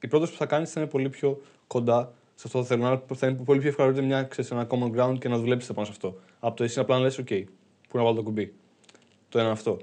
η 0.00 0.08
πρόταση 0.08 0.32
που 0.32 0.38
θα 0.38 0.46
κάνεις 0.46 0.72
θα 0.72 0.80
είναι 0.80 0.88
πολύ 0.88 1.08
πιο 1.08 1.40
κοντά 1.66 2.12
σε 2.34 2.42
αυτό 2.46 2.58
που 2.58 2.64
θέλουν. 2.64 2.84
Άρα 2.84 3.02
θα 3.14 3.26
είναι 3.26 3.44
πολύ 3.44 3.60
πιο 3.60 3.68
εύκολο 3.68 3.86
να 3.88 3.92
βρείτε 3.92 4.06
μια, 4.08 4.22
ξέρεις, 4.22 4.50
ένα 4.50 4.66
common 4.70 4.90
ground 4.96 5.18
και 5.18 5.28
να 5.28 5.38
δουλέψετε 5.38 5.72
πάνω 5.72 5.86
σε 5.86 5.92
αυτό. 5.92 6.18
Από 6.40 6.56
το 6.56 6.64
εσύ 6.64 6.80
απλά 6.80 6.96
να 6.96 7.02
λες: 7.02 7.20
OK, 7.20 7.44
πού 7.88 7.96
να 7.96 8.02
βάλω 8.02 8.14
το 8.16 8.22
κουμπί. 8.22 8.54
Το 9.28 9.38
ένα 9.38 9.50
αυτό. 9.50 9.76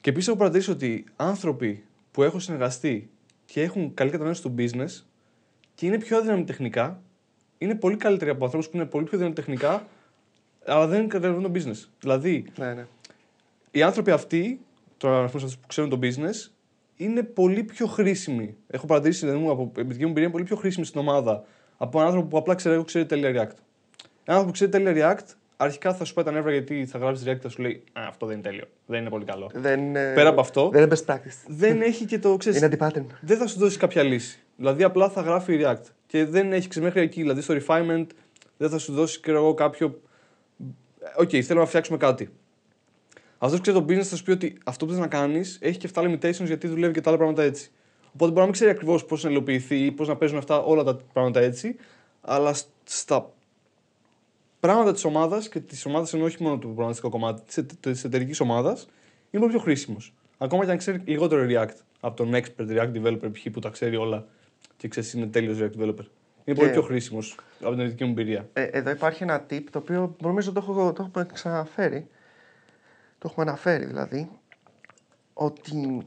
Και 0.00 0.10
επίσης 0.10 0.28
έχω 0.28 0.38
παρατηρήσει 0.38 0.70
ότι 0.70 1.04
άνθρωποι 1.16 1.84
που 2.10 2.22
έχουν 2.22 2.40
συνεργαστεί 2.40 3.10
και 3.44 3.62
έχουν 3.62 3.94
καλή 3.94 4.10
κατανόηση 4.10 4.42
του 4.42 4.54
business 4.58 5.04
και 5.74 5.86
είναι 5.86 5.98
πιο 5.98 6.16
αδύναμοι 6.16 6.44
τεχνικά, 6.44 7.02
είναι 7.58 7.74
πολύ 7.74 7.96
καλύτεροι 7.96 8.30
από 8.30 8.44
ανθρώπους 8.44 8.68
που 8.68 8.76
είναι 8.76 8.86
πολύ 8.86 9.04
πιο 9.04 9.14
αδύναμοι 9.14 9.34
τεχνικά, 9.34 9.86
αλλά 10.66 10.86
δεν 10.86 11.08
καταλαβαίνουν 11.08 11.52
το 11.52 11.60
business. 11.60 11.88
Δηλαδή, 12.00 12.46
Ναι, 12.58 12.74
ναι. 12.74 12.86
οι 13.70 13.82
άνθρωποι 13.82 14.10
αυτοί, 14.10 14.60
τώρα 14.96 15.14
να 15.22 15.26
πούμε 15.26 15.38
σε 15.38 15.44
αυτούς 15.44 15.58
που 15.60 15.66
ξέρουν 15.66 15.90
το 15.90 15.98
business, 16.02 16.50
είναι 16.96 17.22
πολύ 17.22 17.64
πιο 17.64 17.86
χρήσιμοι. 17.86 18.56
Έχω 18.66 18.86
παρατηρήσει 18.86 19.20
δηλαδή, 19.26 19.42
μου, 19.44 19.50
από 19.50 19.72
εμπειρική 19.76 20.02
μου 20.02 20.08
εμπειρία, 20.08 20.22
είναι 20.22 20.32
πολύ 20.32 20.44
πιο 20.44 20.56
χρήσιμοι 20.56 20.84
στην 20.86 21.00
ομάδα 21.00 21.44
από 21.76 21.98
έναν 21.98 22.06
άνθρωπο 22.06 22.28
που 22.28 22.38
απλά 22.38 22.54
ξέρει, 22.54 22.74
εγώ 22.74 22.84
ξέρει 22.84 23.06
τέλεια 23.06 23.30
React. 23.30 23.56
Ένα 24.24 24.36
άνθρωπο 24.38 24.46
που 24.46 24.50
ξέρει 24.52 24.70
τέλεια 24.70 25.16
React, 25.16 25.26
αρχικά 25.56 25.94
θα 25.94 26.04
σου 26.04 26.14
πάει 26.14 26.24
τα 26.24 26.30
νεύρα 26.30 26.52
γιατί 26.52 26.86
θα 26.86 26.98
γράψεις 26.98 27.26
React 27.28 27.34
και 27.34 27.42
θα 27.42 27.48
σου 27.48 27.62
λέει 27.62 27.82
Α, 27.92 28.02
αυτό 28.08 28.26
δεν 28.26 28.34
είναι 28.38 28.48
τέλειο. 28.48 28.64
Δεν 28.86 29.00
είναι 29.00 29.10
πολύ 29.10 29.24
καλό. 29.24 29.50
Δεν 29.54 29.80
είναι, 29.80 30.12
Πέρα 30.14 30.28
από 30.28 30.40
αυτό, 30.40 30.68
δεν 30.72 30.82
είναι 30.82 30.96
best 30.96 31.14
practice. 31.14 31.44
δεν 31.46 31.82
έχει 31.82 32.04
και 32.04 32.18
το 32.18 32.36
ξέρεις. 32.36 32.60
Είναι 32.60 32.76
anti-pattern. 32.78 33.04
δεν 33.20 33.38
θα 33.38 33.46
σου 33.46 33.58
δώσει 33.58 33.78
κάποια 33.78 34.02
λύση. 34.02 34.38
Δηλαδή 34.56 34.82
απλά 34.82 35.08
θα 35.08 35.20
γράφει 35.20 35.60
React. 35.62 35.82
Και 36.06 36.24
δεν 36.24 36.52
έχεις 36.52 36.68
ξέρεις 36.68 36.88
μέχρι 36.88 37.02
εκεί. 37.04 37.20
Δηλαδή 37.20 37.40
στο 37.40 37.54
refinement 37.54 38.06
δεν 38.56 38.70
θα 38.70 38.78
σου 38.78 38.92
δώσει 38.92 39.20
ξέρω 39.20 39.38
εγώ, 39.38 39.54
κάποιο. 39.54 40.00
ΟΚ, 41.16 41.30
θέλω 41.42 41.60
να 41.60 41.66
φτιάξουμε 41.66 41.98
κάτι. 41.98 42.28
Αυτός 43.38 43.60
που 43.60 43.62
ξέρει 43.62 43.78
το 43.78 43.84
business 43.88 44.04
θα 44.04 44.16
σου 44.16 44.22
πει 44.22 44.30
ότι 44.30 44.58
αυτό 44.64 44.84
που 44.84 44.90
θες 44.90 45.00
να 45.00 45.06
κάνεις 45.06 45.58
έχει 45.60 45.78
και 45.78 45.86
αυτά 45.86 46.02
limitations 46.02 46.44
γιατί 46.44 46.68
δουλεύει 46.68 46.92
και 46.92 47.00
τα 47.00 47.08
άλλα 47.08 47.18
πράγματα 47.18 47.42
έτσι. 47.42 47.70
Οπότε 48.16 48.30
μπορεί 48.30 48.34
να 48.40 48.44
μην 48.44 48.52
ξέρει 48.52 48.70
ακριβώς 48.70 49.04
πώς 49.04 49.22
να 49.24 49.30
υλοποιηθεί 49.30 49.76
ή 49.84 49.92
πώς 49.92 50.08
να 50.08 50.16
παίζουν 50.16 50.38
αυτά 50.38 50.62
όλα 50.62 50.82
τα 50.82 50.96
πράγματα 51.12 51.40
έτσι, 51.40 51.76
αλλά 52.20 52.54
σ- 52.54 52.66
στα 52.84 53.30
πράγματα 54.60 54.92
της 54.92 55.04
ομάδας 55.04 55.48
και 55.48 55.60
της 55.60 55.86
ομάδας 55.86 56.12
εννοώ 56.12 56.28
όχι 56.28 56.42
μόνο 56.42 56.54
το 56.58 56.60
προγραμματιστικό 56.66 57.08
κομμάτι, 57.10 57.62
της 57.80 58.04
εταιρικής 58.04 58.40
ομάδας, 58.40 58.88
είναι 59.30 59.42
πολύ 59.42 59.50
πιο 59.54 59.60
χρήσιμος. 59.62 60.14
Ακόμα 60.38 60.64
και 60.64 60.70
αν 60.70 60.76
ξέρει 60.76 61.02
λιγότερο 61.04 61.46
React 61.48 61.74
από 62.00 62.16
τον 62.16 62.32
expert 62.34 62.68
React 62.68 62.92
developer 63.02 63.30
π.χ. 63.32 63.50
που 63.52 63.60
τα 63.60 63.68
ξέρει 63.68 63.96
όλα 63.96 64.26
και 64.76 64.88
ξέρεις 64.88 65.12
είναι 65.12 65.26
τέλειος 65.26 65.58
React 65.60 65.80
developer. 65.82 66.04
Είναι 66.44 66.56
πολύ 66.56 66.66
Και- 66.66 66.72
πιο 66.72 66.82
χρήσιμος 66.82 67.36
από 67.62 67.74
την 67.74 67.88
δική 67.88 68.04
μου 68.04 68.10
εμπειρία. 68.10 68.48
Ε, 68.52 68.62
εδώ 68.62 68.90
υπάρχει 68.90 69.22
ένα 69.22 69.46
tip 69.50 69.62
το 69.70 69.78
οποίο 69.78 70.16
νομίζω 70.20 70.52
το, 70.52 70.60
έχω, 70.68 70.92
το 70.92 71.02
έχουμε 71.08 71.26
ξαναφέρει. 71.32 72.08
Το 73.18 73.28
έχουμε 73.30 73.46
αναφέρει 73.50 73.84
δηλαδή. 73.84 74.28
Ότι 75.34 76.06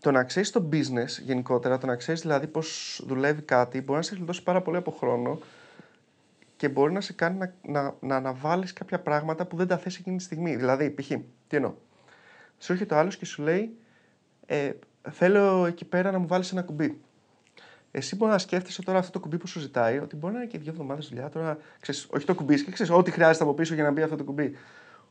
το 0.00 0.10
να 0.10 0.24
ξέρεις 0.24 0.50
το 0.50 0.68
business 0.72 1.22
γενικότερα, 1.24 1.78
το 1.78 1.86
να 1.86 1.96
ξέρεις 1.96 2.20
δηλαδή 2.20 2.46
πώς 2.46 3.00
δουλεύει 3.06 3.42
κάτι, 3.42 3.80
μπορεί 3.80 3.98
να 3.98 4.04
σε 4.04 4.14
γλιτώσει 4.14 4.42
πάρα 4.42 4.62
πολύ 4.62 4.76
από 4.76 4.90
χρόνο 4.90 5.38
και 6.56 6.68
μπορεί 6.68 6.92
να 6.92 7.00
σε 7.00 7.12
κάνει 7.12 7.38
να, 7.38 7.52
να, 7.62 7.94
να 8.00 8.16
αναβάλεις 8.16 8.72
κάποια 8.72 9.00
πράγματα 9.00 9.46
που 9.46 9.56
δεν 9.56 9.66
τα 9.66 9.78
θες 9.78 9.96
εκείνη 9.96 10.16
τη 10.16 10.22
στιγμή. 10.22 10.56
Δηλαδή, 10.56 10.90
π.χ. 10.90 11.06
τι 11.46 11.56
εννοώ. 11.56 11.74
Σου 12.58 12.72
έρχεται 12.72 12.94
ο 12.94 12.98
άλλος 12.98 13.16
και 13.16 13.24
σου 13.24 13.42
λέει, 13.42 13.76
ε, 14.46 14.70
Θέλω 15.10 15.66
εκεί 15.66 15.84
πέρα 15.84 16.10
να 16.10 16.18
μου 16.18 16.26
βάλεις 16.26 16.52
ένα 16.52 16.62
κουμπί. 16.62 17.00
Εσύ 17.90 18.16
μπορείς 18.16 18.34
να 18.34 18.40
σκέφτεσαι 18.40 18.82
τώρα 18.82 18.98
αυτό 18.98 19.12
το 19.12 19.20
κουμπί 19.20 19.38
που 19.38 19.46
σου 19.46 19.60
ζητάει, 19.60 19.98
ότι 19.98 20.16
μπορεί 20.16 20.32
να 20.32 20.40
είναι 20.40 20.48
και 20.48 20.58
δύο 20.58 20.70
εβδομάδες 20.72 21.08
δουλειά. 21.08 21.28
Τώρα, 21.28 21.58
ξέρεις, 21.80 22.06
όχι 22.10 22.26
το 22.26 22.34
κουμπί, 22.34 22.64
και 22.64 22.70
ξέρεις 22.70 22.92
ό,τι 22.92 23.10
χρειάζεται 23.10 23.44
από 23.44 23.54
πίσω 23.54 23.74
για 23.74 23.82
να 23.82 23.90
μπει 23.90 24.02
αυτό 24.02 24.16
το 24.16 24.24
κουμπί. 24.24 24.56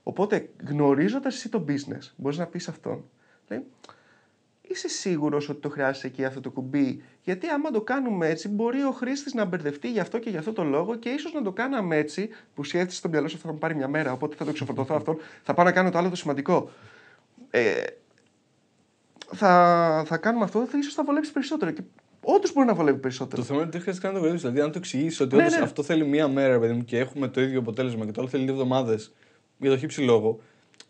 Οπότε, 0.04 0.50
γνωρίζοντας 0.68 1.36
εσύ 1.36 1.50
το 1.50 1.66
business, 1.68 2.12
μπορείς 2.16 2.38
να 2.38 2.46
πεις 2.46 2.68
αυτόν, 2.68 3.04
λέει, 3.48 3.66
είσαι 4.70 4.88
σίγουρος 4.88 5.50
ότι 5.50 5.62
το 5.62 5.70
χρειάζεσαι 5.70 6.08
εκεί 6.08 6.26
αυτό 6.26 6.42
το 6.42 6.50
κουμπί; 6.50 7.04
Γιατί 7.24 7.48
άμα 7.48 7.72
το 7.72 7.82
κάνουμε 7.82 8.28
έτσι, 8.28 8.50
μπορεί 8.50 8.84
ο 8.84 8.92
χρήστης 8.92 9.34
να 9.34 9.46
μπερδευτεί 9.46 9.92
γι' 9.92 10.00
αυτό 10.00 10.20
και 10.20 10.30
γι' 10.30 10.38
αυτό 10.38 10.54
το 10.54 10.64
λόγο 10.64 10.96
και 10.96 11.10
ίσως 11.10 11.34
να 11.34 11.42
το 11.42 11.52
κάναμε 11.52 11.96
έτσι, 11.96 12.30
που 12.54 12.64
σκέφτεσαι 12.64 12.98
στο 12.98 13.10
μυαλό 13.10 13.28
σου 13.28 13.36
αυτό 13.36 13.48
θα 13.48 13.54
μου 13.54 13.60
πάρει 13.60 13.76
μια 13.76 13.88
μέρα. 13.88 14.12
Οπότε 14.12 14.36
θα 14.36 14.46
το 14.46 14.52
ξεφορτωθώ 14.52 14.96
αυτό, 14.96 15.18
θα 15.44 15.54
πάω 15.54 15.66
να 15.66 15.72
κάνω 15.72 15.90
το 15.90 15.98
άλλο 15.98 16.10
το 16.10 16.16
σημαντικό. 16.16 16.70
Ε, 17.50 17.84
θα, 19.34 20.04
θα 20.08 20.18
κάνουμε 20.18 20.44
αυτό, 20.44 20.66
θα 20.66 20.78
ίσως 20.78 20.94
θα 20.94 21.04
βολέψει 21.04 21.32
περισσότερο. 21.32 21.72
Και 21.72 21.82
όντως 22.22 22.54
μπορεί 22.54 22.68
να 22.68 22.74
βολεύει 22.74 23.00
περισσότερο. 23.00 23.42
Το 23.42 23.48
θέμα 23.48 23.60
είναι 23.60 23.68
ότι 23.68 23.78
δεν 23.78 23.82
χρειάζεται 23.82 24.06
καν 24.06 24.16
να 24.16 24.20
το 24.20 24.26
γνωρίσει. 24.26 24.48
Δηλαδή, 24.48 24.66
αν 24.66 24.72
το 24.72 24.78
εξηγήσεις 24.78 25.20
ότι 25.20 25.36
Ναι, 25.36 25.42
όντως 25.42 25.58
ναι. 25.58 25.64
αυτό 25.64 25.84
θέλει 25.84 26.06
μία 26.06 26.28
μέρα, 26.28 26.60
παιδί 26.60 26.74
μου, 26.74 26.84
και 26.84 27.00
έχουμε 27.00 27.28
το 27.28 27.42
ίδιο 27.42 27.60
αποτέλεσμα 27.60 28.06
και 28.06 28.12
το 28.12 28.22
άλλο 28.22 28.30
θέλει 28.30 28.44
δύο 28.44 28.54
εβδομάδες 28.54 29.14
για 29.58 29.70
το 29.70 29.78
χύψη 29.78 30.02
λόγο, 30.02 30.40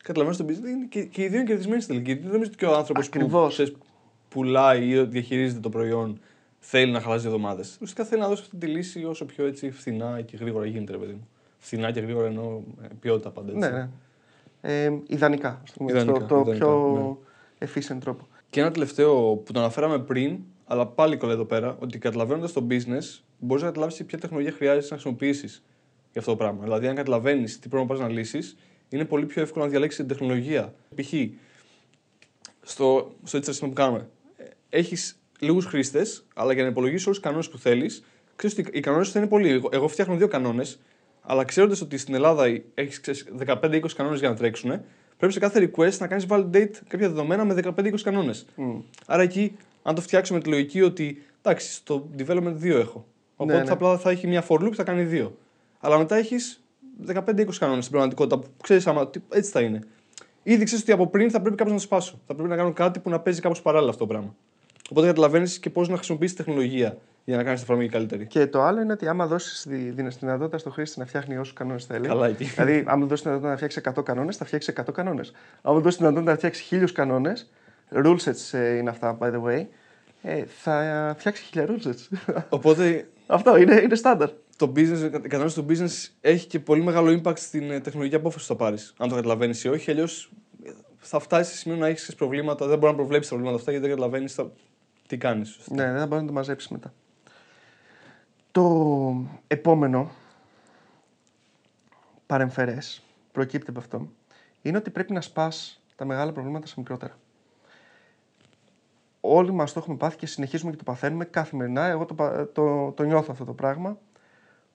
καταλαβαίνεις 0.08 0.38
το 0.38 0.46
business 0.46 0.70
είναι 0.70 0.86
και, 0.90 1.04
και 1.04 1.24
οι 1.24 1.28
δύο 1.28 1.40
είναι 1.40 1.48
κερδισμένοι 1.48 1.82
στην 1.82 1.94
τελική. 2.04 2.22
Δεν 2.22 2.32
νομίζω 2.32 2.50
ότι 2.50 2.58
και 2.58 2.66
ο 2.66 2.76
άνθρωπος 2.76 3.08
Ακριβώς. 3.08 3.56
που 3.56 3.78
πουλάει 4.30 4.88
ή 4.88 5.04
διαχειρίζεται 5.04 5.60
το 5.60 5.70
προϊόν 5.70 6.20
θέλει 6.60 6.92
να 6.92 7.02
χαλάσει 7.02 7.22
δύο 7.22 7.30
εβδομάδε. 7.30 7.62
Ουσιαστικά 7.62 8.04
θέλει 8.04 8.22
να 8.22 8.28
δώσει 8.28 8.42
αυτή 8.42 8.58
τη 8.58 8.68
λύση 8.68 9.06
όσο 9.06 9.26
πιο 9.26 9.46
έτσι 9.46 9.72
φθηνά 9.72 10.22
και 10.22 10.38
γρήγορα 10.38 10.66
γίνεται, 10.66 10.92
ρε 10.92 10.98
παιδί 10.98 11.14
μου. 11.14 11.28
Φθηνά 11.58 11.92
και 11.92 12.00
γρήγορα 12.00 12.28
εννοώ 12.28 12.62
ε, 12.84 12.88
ποιότητα 13.00 13.30
πάντα. 13.30 13.52
Έτσι. 13.52 13.70
Ναι, 13.70 13.78
ναι. 13.78 13.90
Ε, 14.62 14.92
ιδανικά, 15.08 15.62
ας 15.64 15.72
πούμε, 15.72 15.92
Ιδανικά, 15.92 16.20
το, 16.20 16.26
το 16.26 16.36
ιδανικά, 16.36 16.66
πιο 16.66 17.20
efficient 17.60 17.98
τρόπο. 18.00 18.28
Και 18.50 18.60
ένα 18.60 18.72
τελευταίο 18.72 19.36
που 19.36 19.52
το 19.52 19.60
αναφέραμε 19.60 20.00
πριν, 20.00 20.40
αλλά 20.66 20.88
πάλι 20.88 21.18
κολλάει 21.18 21.36
εδώ 21.36 21.46
πέρα, 21.46 21.78
ότι 21.80 21.98
καταλαβαίνοντας 21.98 22.54
το 22.54 22.68
business, 22.70 23.22
μπορείς 23.40 23.64
να 23.64 23.70
καταλάβεις 23.70 24.06
ποια 24.06 24.18
τεχνολογία 24.18 24.52
χρειάζεται 24.52 24.86
να 24.90 25.02
χρησιμοποιήσεις 25.02 25.64
για 26.12 26.22
αυτό 26.22 26.32
το 26.32 26.38
πράγμα. 26.38 26.64
Δηλαδή, 26.64 26.88
αν 26.88 26.96
καταλαβαίνεις 26.96 27.60
τι 27.60 27.70
πρόβλημα 27.70 27.94
πας 27.94 28.08
να 28.08 28.14
λύσεις, 28.14 28.58
είναι 28.90 29.06
πολύ 29.06 29.26
πιο 29.26 29.42
εύκολο 29.42 29.66
να 29.66 29.70
διαλέξεις 29.72 30.00
την 30.00 30.08
τεχνολογία. 30.08 30.74
Π.χ. 30.96 31.14
στο, 32.62 33.12
στο 33.24 33.38
έτσι 33.38 33.60
που 33.60 33.74
κάνουμε, 33.74 34.10
έχεις 34.70 35.20
λίγους 35.40 35.66
χρήστες, 35.66 36.26
αλλά 36.36 36.54
για 36.54 36.64
να 36.64 36.70
υπολογίσεις 36.70 37.06
όλους 37.06 37.18
τους 37.18 37.28
κανόνες 37.28 37.50
που 37.50 37.58
θέλεις, 37.58 38.04
ξέρεις 38.36 38.58
ότι 38.58 38.78
οι 38.78 38.80
κανόνες 38.80 39.10
θα 39.10 39.20
είναι 39.20 39.28
πολλοί. 39.28 39.50
Εγώ, 39.50 39.70
εγώ 39.72 39.88
φτιάχνω 39.88 40.16
δύο 40.16 40.28
κανόνες, 40.28 40.80
αλλά 41.22 41.44
ξέροντας 41.44 41.82
ότι 41.82 41.98
στην 41.98 42.14
Ελλάδα 42.14 42.46
έχεις 42.74 43.02
15-20 43.46 43.82
κανόνες 43.96 44.20
για 44.20 44.30
να 44.30 44.36
τρέξουν, 44.36 44.82
πρέπει 45.18 45.34
σε 45.34 45.40
κάθε 45.40 45.72
request 45.72 45.98
να 45.98 46.08
κάνεις 46.08 46.26
validate 46.30 46.72
κάποια 46.88 47.08
δεδομένα 47.08 47.46
με 47.46 47.54
15-20 47.54 47.94
κανόνες. 48.04 48.46
Άρα 49.06 49.22
εκεί, 49.22 49.58
αν 49.84 49.96
το 49.96 50.02
φτιάξουμε 50.02 50.38
με 50.38 50.44
τη 50.44 50.50
λογική 50.50 50.82
ότι 50.82 51.24
εντάξει, 51.42 51.72
στο 51.72 52.10
development 52.18 52.56
2 52.62 52.64
έχω. 52.64 53.06
Οπότε 53.36 53.54
Ναι, 53.54 53.60
ναι. 53.60 53.66
θα 53.66 53.74
απλά 53.74 53.98
θα 53.98 54.10
έχει 54.10 54.28
μια 54.28 54.46
for 54.48 54.56
loop 54.56 54.70
που 54.70 54.76
θα 54.76 54.84
κάνει 54.84 55.04
δύο. 55.04 55.38
Αλλά 55.80 55.98
μετά 55.98 56.16
έχεις 56.16 56.64
15-20 57.08 57.58
κανόνες 57.60 57.84
στην 57.86 57.92
πραγματικότητα 57.98 58.38
που 58.40 58.48
ξέρεις 58.64 58.88
άμα 58.88 59.08
τι- 59.10 59.20
έτσι 59.30 59.52
θα 59.52 59.62
είναι. 59.62 59.80
Ήδη 60.44 60.64
ξέρεις 60.64 60.84
ότι 60.84 60.92
από 60.94 61.08
πριν 61.08 61.32
θα 61.32 61.42
πρέπει 61.42 61.56
κάπω 61.56 61.70
να 61.70 61.76
το 61.76 61.82
σπάσω. 61.82 62.20
Θα 62.28 62.34
πρέπει 62.36 62.50
να 62.50 62.56
κάνω 62.56 62.74
κάτι 62.74 63.00
που 63.00 63.10
να 63.10 63.20
παίζει 63.20 63.42
κάπως 63.42 63.62
παράλληλα 63.62 63.90
αυτό 63.90 64.06
το 64.06 64.14
πράγμα. 64.14 64.36
Οπότε 64.90 65.08
καταλαβαίνεις 65.08 65.60
και 65.60 65.70
πώς 65.70 65.90
να 65.90 65.96
χρησιμοποιήσεις 65.96 66.36
τεχνολογία 66.36 66.98
για 67.26 67.38
να 67.38 67.44
κάνεις 67.44 67.60
την 67.60 67.68
εφαρμογή 67.70 67.90
καλύτερη. 67.90 68.26
Και 68.28 68.48
το 68.48 68.62
άλλο 68.62 68.82
είναι 68.82 68.94
ότι 68.94 69.08
άμα 69.08 69.28
δώσεις 69.28 69.62
τη, 69.62 69.78
τη 69.92 70.18
δυνατότητα 70.20 70.58
στο 70.58 70.70
χρήστη 70.70 71.00
να 71.00 71.06
φτιάχνει 71.06 71.38
όσους 71.38 71.54
κανόνες 71.54 71.86
θέλει. 71.86 72.08
Καλά 72.08 72.28
εκεί. 72.28 72.44
Δηλαδή, 72.44 72.84
άμα 72.88 73.06
δώσεις 73.06 73.22
τη 73.26 73.30
δυνατότητα 73.30 73.50
να 73.50 73.56
φτιάξει 73.56 73.82
100 74.00 74.04
κανόνες, 74.04 74.38
θα 74.38 74.46
φτιάξει 74.46 74.74
100 74.78 74.92
κανόνες. 74.94 75.32
Άμα 75.62 75.80
δώσεις 75.80 75.96
τη 75.98 76.04
δυνατότητα 76.04 76.32
να 76.32 76.38
φτιάξει 76.38 76.64
1000 76.64 76.92
κανόνες, 76.94 77.52
rule 77.94 78.18
sets 78.18 78.58
ε, 78.60 78.76
είναι 78.78 78.90
αυτά, 78.90 79.18
by 79.22 79.32
the 79.32 79.42
way, 79.44 79.66
ε, 80.22 80.44
θα 80.48 81.16
φτιάξει 81.18 81.44
1000 81.54 81.66
rule 81.66 81.88
sets. 81.88 82.18
Οπότε 82.50 83.08
Αυτό 83.28 83.58
είναι, 83.58 83.76
είναι 83.84 83.96
στάνταρ. 83.96 84.30
Το 84.58 84.72
business, 84.76 85.00
η 85.02 85.10
κατανόηση 85.10 85.62
του 85.62 85.66
business 85.70 86.10
έχει 86.22 86.48
και 86.48 86.60
πολύ 86.60 86.84
μεγάλο 86.84 87.22
impact 87.22 87.38
στην 87.38 87.72
ε, 87.72 87.80
τεχνολογική 87.80 88.16
απόφαση 88.16 88.48
που 88.48 88.54
θα 88.54 88.60
πάρεις. 88.64 88.94
Αν 88.98 89.10
το 89.10 89.16
καταλαβαίνεις 89.16 89.64
ή 89.64 89.70
όχι, 89.70 89.92
αλλιώς 89.92 90.32
θα 90.98 91.20
φτάσεις 91.20 91.54
σε 91.54 91.60
σημείο 91.60 91.78
να 91.78 91.88
έχεις 91.88 92.16
προβλήματα. 92.16 92.68
Δεν 92.68 92.78
μπορεί 92.78 92.92
να 92.92 92.98
προβλέψεις 92.98 93.30
τα 93.30 93.36
προβλήματα 93.36 93.60
αυτά 93.60 93.72
γιατί 93.72 93.88
δεν 93.88 93.96
καταλαβαίνεις 93.96 94.40
τι 95.08 95.18
κάνεις. 95.18 95.60
Ναι, 95.70 95.92
δεν 95.92 95.98
θα 96.00 96.08
μπορεί 96.08 96.22
να 96.22 96.28
το 96.28 96.34
μαζέψεις 96.34 96.70
μετά. 96.70 96.94
Το 98.52 99.28
επόμενο 99.48 100.12
παρεμφερές 102.26 103.04
προκύπτει 103.32 103.70
από 103.70 103.80
αυτό 103.80 104.10
είναι 104.62 104.78
ότι 104.78 104.90
πρέπει 104.90 105.14
να 105.14 105.22
σπάς 105.22 105.82
τα 105.96 106.06
μεγάλα 106.06 106.32
προβλήματα 106.32 106.68
σε 106.68 106.74
μικρότερα. 106.78 107.18
Όλοι 109.22 109.52
μας 109.52 109.74
το 109.74 109.80
έχουμε 109.80 109.98
πάθει 109.98 110.18
και 110.18 110.26
συνεχίζουμε 110.26 110.72
και 110.72 110.78
το 110.78 110.84
παθαίνουμε 110.84 111.26
καθημερινά. 111.26 111.86
Εγώ 111.86 112.06
το, 112.06 112.14
πα- 112.14 112.52
το, 112.52 112.92
το 112.92 113.04
νιώθω 113.04 113.28
αυτό 113.32 113.46
το 113.46 113.54
πράγμα 113.54 113.98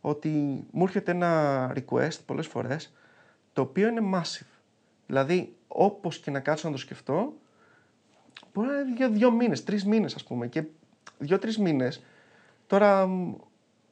ότι 0.05 0.29
μου 0.71 0.83
έρχεται 0.83 1.11
ένα 1.11 1.73
request 1.77 2.19
πολλές 2.27 2.47
φορές 2.47 2.93
το 3.53 3.63
οποίο 3.63 3.89
είναι 3.89 4.01
massive. 4.15 4.47
Δηλαδή 5.07 5.55
όπως 5.69 6.19
και 6.19 6.31
να 6.31 6.41
κάτσω 6.41 6.67
να 6.69 6.73
το 6.75 6.81
σκεφτώ 6.81 7.33
Μπορεί 8.55 8.69
να 8.69 8.79
είναι 8.79 8.95
για 8.97 9.09
δύο 9.09 9.31
μήνες, 9.31 9.65
τρεις 9.65 9.85
μήνες, 9.85 10.15
ας 10.15 10.25
πούμε. 10.25 10.47
Και 10.47 10.63
δύο-τρεις 11.19 11.61
μήνες. 11.61 12.03
Τώρα 12.67 13.07
μ, 13.07 13.35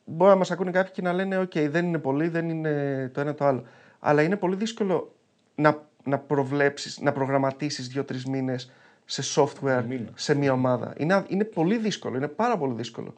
μπορεί 0.04 0.30
να 0.30 0.36
μας 0.36 0.50
ακούνε 0.50 0.70
κάποιοι 0.70 0.92
και 0.92 1.02
να 1.02 1.12
λένε: 1.12 1.38
ΟΚ, 1.38 1.58
δεν 1.58 1.86
είναι 1.86 1.98
πολύ, 1.98 2.28
δεν 2.28 2.48
είναι 2.48 3.08
το 3.14 3.20
ένα 3.20 3.34
το 3.34 3.44
άλλο. 3.44 3.64
Αλλά 3.98 4.22
είναι 4.22 4.36
πολύ 4.36 4.56
δύσκολο 4.56 5.14
να, 5.54 5.86
να 6.04 6.18
προβλέψεις, 6.18 7.00
να 7.00 7.12
προγραμματίσεις 7.12 7.88
δύο-τρεις 7.88 8.22
μήνες 8.28 8.70
σε 9.04 9.22
software, 9.40 9.84
Μήνα. 9.88 10.08
σε 10.14 10.34
μια 10.34 10.52
ομάδα. 10.52 10.94
Είναι, 10.96 11.14
α- 11.14 11.24
είναι 11.28 11.44
πολύ 11.44 11.78
δύσκολο, 11.78 12.16
είναι 12.16 12.28
πάρα 12.28 12.58
πολύ 12.58 12.74
δύσκολο. 12.74 13.14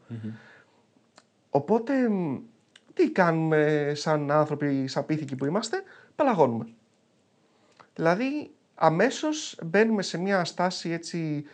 Οπότε, 1.51 2.09
μ, 2.09 2.39
τι 2.95 3.11
κάνουμε 3.11 3.93
σαν 3.95 4.31
άνθρωποι, 4.31 4.87
σαν 4.87 5.07
πίθηκοι 5.07 5.37
που 5.37 5.45
είμαστε, 5.45 5.83
παλαγώνουμε. 6.17 6.67
Δηλαδή, 7.95 8.51
αμέσως 8.75 9.59
μπαίνουμε 9.65 10.03
σε 10.03 10.19
μια 10.19 10.45
στάση 10.45 10.91
έτσι 10.91 11.45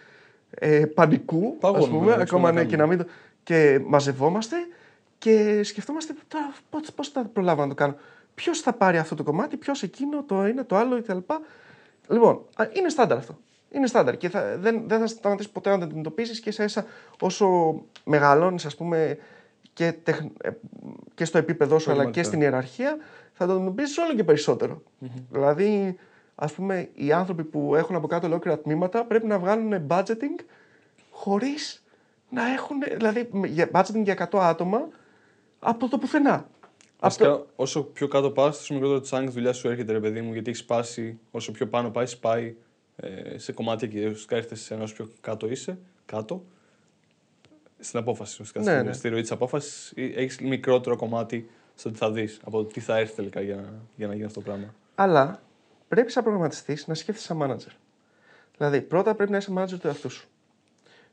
ε, 0.50 0.86
πανικού, 0.86 1.56
Παγώνουμε, 1.58 1.86
ας 1.86 1.98
πούμε, 1.98 2.16
να 2.16 2.22
ακόμα 2.22 2.52
ναι, 2.52 2.56
κάνουμε. 2.56 2.70
και 2.70 2.76
να 2.76 2.86
μην 2.86 2.98
το... 2.98 3.04
Και 3.42 3.80
μαζευόμαστε 3.84 4.56
και 5.18 5.62
σκεφτόμαστε 5.62 6.14
τώρα 6.28 6.54
πώς, 6.70 6.92
πώς 6.92 7.08
θα 7.08 7.24
προλάβω 7.24 7.62
να 7.62 7.68
το 7.68 7.74
κάνω. 7.74 7.96
Ποιος 8.34 8.60
θα 8.60 8.72
πάρει 8.72 8.98
αυτό 8.98 9.14
το 9.14 9.22
κομμάτι, 9.22 9.56
ποιος 9.56 9.82
εκείνο, 9.82 10.22
το 10.22 10.42
ένα, 10.42 10.66
το 10.66 10.76
άλλο 10.76 11.02
κτλ. 11.02 11.18
Λοιπόν, 12.08 12.44
α, 12.56 12.64
είναι 12.72 12.88
στάνταρ 12.88 13.18
αυτό. 13.18 13.38
Είναι 13.70 13.86
στάνταρ 13.86 14.16
και 14.16 14.28
θα, 14.28 14.56
δεν, 14.58 14.82
δεν 14.88 14.98
θα 14.98 15.06
σταματήσεις 15.06 15.52
ποτέ 15.52 15.70
να 15.70 15.78
το 15.78 15.84
αντιμετωπίσεις 15.84 16.40
και 16.40 16.50
σε 16.50 16.84
όσο 17.20 17.74
μεγαλώνεις, 18.04 18.66
ας 18.66 18.76
πούμε, 18.76 19.18
και, 19.78 19.92
τεχ, 20.02 20.20
ε, 20.42 20.50
και 21.14 21.24
στο 21.24 21.38
επίπεδο 21.38 21.78
σου 21.78 21.90
αλλά 21.90 21.98
και 21.98 22.10
Πραγματικά. 22.10 22.22
στην 22.28 22.40
ιεραρχία, 22.40 22.96
θα 23.32 23.46
το 23.46 23.52
αντιμετωπίσει 23.52 24.00
όλο 24.00 24.14
και 24.14 24.24
περισσότερο. 24.24 24.82
Δηλαδή, 25.30 25.96
ας 26.34 26.52
πούμε, 26.52 26.88
οι 26.94 27.12
άνθρωποι 27.12 27.44
που 27.44 27.74
έχουν 27.74 27.96
από 27.96 28.06
κάτω 28.06 28.26
ολόκληρα 28.26 28.58
τμήματα 28.58 29.04
πρέπει 29.04 29.26
να 29.26 29.38
βγάλουν 29.38 29.86
budgeting 29.88 30.44
χωρίς 31.10 31.84
να 32.30 32.52
έχουν. 32.52 32.76
Δηλαδή, 32.96 33.28
με- 33.32 33.46
για- 33.46 33.70
budgeting 33.72 34.02
για 34.02 34.12
100 34.12 34.38
άτομα 34.40 34.88
από 35.58 35.88
το 35.88 35.98
πουθενά. 35.98 36.48
Βασικά, 37.00 37.44
όσο 37.56 37.82
πιο 37.84 38.08
κάτω 38.08 38.30
πας, 38.30 38.56
τόσο 38.58 38.74
μικρότερο 38.74 39.00
τσάνγκ 39.00 39.28
δουλειάς 39.28 39.56
σου 39.56 39.68
έρχεται, 39.68 39.92
ρε 39.92 40.00
παιδί 40.00 40.20
μου, 40.20 40.32
γιατί 40.32 40.48
έχεις 40.50 40.60
σπάσει. 40.62 41.18
Όσο 41.30 41.52
πιο 41.52 41.66
πάνω 41.68 41.90
πάει, 41.90 42.06
σπάει 42.06 42.56
ε, 42.96 43.38
σε 43.38 43.52
κομμάτια 43.52 43.88
και 43.88 43.98
ουσιαστικά 44.06 44.36
έρχεται 44.36 44.54
σε 44.54 44.74
ένα 44.74 44.82
όσο 44.82 44.94
πιο 44.94 45.08
κάτω 45.20 45.48
είσαι, 45.48 45.78
κάτω. 46.06 46.44
Στην 47.78 47.98
απόφαση, 47.98 48.42
ουσιαστικά. 48.42 48.64
Ναι, 48.64 48.76
στην, 48.76 48.86
ναι. 48.86 48.92
στη 48.92 49.08
ροή 49.08 49.20
της 49.20 49.30
απόφασης, 49.30 49.92
έχεις 49.96 50.38
μικρότερο 50.40 50.96
κομμάτι 50.96 51.50
στο 51.74 51.90
τι 51.90 51.96
θα 51.98 52.10
δεις 52.12 52.40
από 52.44 52.56
το 52.62 52.64
τι 52.64 52.80
θα 52.80 52.98
έρθει 52.98 53.14
τελικά 53.14 53.40
για, 53.40 53.54
να- 53.56 53.72
για 53.96 54.06
να 54.06 54.12
γίνει 54.12 54.24
αυτό 54.26 54.40
το 54.40 54.44
πράγμα. 54.46 54.74
Αλλά 54.94 55.42
πρέπει 55.88 56.10
σαν 56.10 56.22
προγραμματιστής 56.22 56.86
να 56.86 56.94
σκέφτεσαι 56.94 57.26
σαν 57.26 57.38
manager. 57.42 57.72
Δηλαδή, 58.56 58.80
πρώτα 58.82 59.14
πρέπει 59.14 59.30
να 59.30 59.36
είσαι 59.36 59.52
manager 59.56 59.78
του 59.80 59.86
εαυτού 59.86 60.10
σου. 60.10 60.28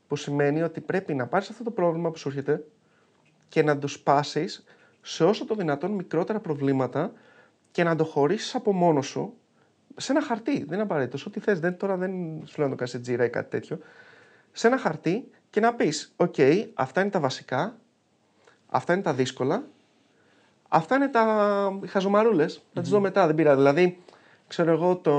Που 0.08 0.16
σημαίνει 0.16 0.62
ότι 0.62 0.80
πρέπει 0.80 1.14
να 1.14 1.26
πάρεις 1.26 1.50
αυτό 1.50 1.64
το 1.64 1.70
πρόβλημα 1.70 2.10
που 2.10 2.18
σου 2.18 2.28
έρχεται 2.28 2.64
και 3.48 3.62
να 3.62 3.78
το 3.78 3.86
σπάσεις 3.86 4.64
σε 5.02 5.24
όσο 5.24 5.44
το 5.44 5.54
δυνατόν 5.54 5.90
μικρότερα 5.90 6.40
προβλήματα 6.40 7.12
και 7.70 7.84
να 7.84 7.96
το 7.96 8.04
χωρίσεις 8.04 8.54
από 8.54 8.72
μόνο 8.72 9.02
σου 9.02 9.34
σε 9.96 10.12
ένα 10.12 10.22
χαρτί. 10.22 10.58
Δεν 10.58 10.72
είναι 10.72 10.82
απαραίτητο. 10.82 11.24
Ό,τι 11.26 11.40
θες. 11.40 11.60
Δεν, 11.60 11.76
τώρα 11.76 11.96
δεν 11.96 12.10
σου 12.44 12.54
λέω 12.58 12.66
να 12.68 12.70
το 12.70 12.76
κάνεις 12.76 12.90
σε 12.90 12.98
Jira 12.98 13.24
ή 13.24 13.30
κάτι 13.30 13.50
τέτοιο. 13.50 13.78
Σε 14.52 14.66
ένα 14.66 14.78
χαρτί 14.78 15.30
και 15.56 15.62
να 15.62 15.74
πεις: 15.74 16.12
Οκ, 16.16 16.34
αυτά 16.74 17.00
είναι 17.00 17.10
τα 17.10 17.20
βασικά, 17.20 17.76
αυτά 18.66 18.92
είναι 18.92 19.02
τα 19.02 19.14
δύσκολα, 19.14 19.64
Αυτά 20.68 20.96
είναι 20.96 21.08
τα 21.08 21.78
οι 21.82 21.86
χαζομαρούλες. 21.86 22.62
Θα 22.72 22.80
τις 22.80 22.90
δω 22.90 23.00
μετά, 23.00 23.26
δεν 23.26 23.34
πειράζει. 23.34 23.56
Δηλαδή, 23.56 23.98
ξέρω 24.46 24.72
εγώ, 24.72 24.96
το... 24.96 25.12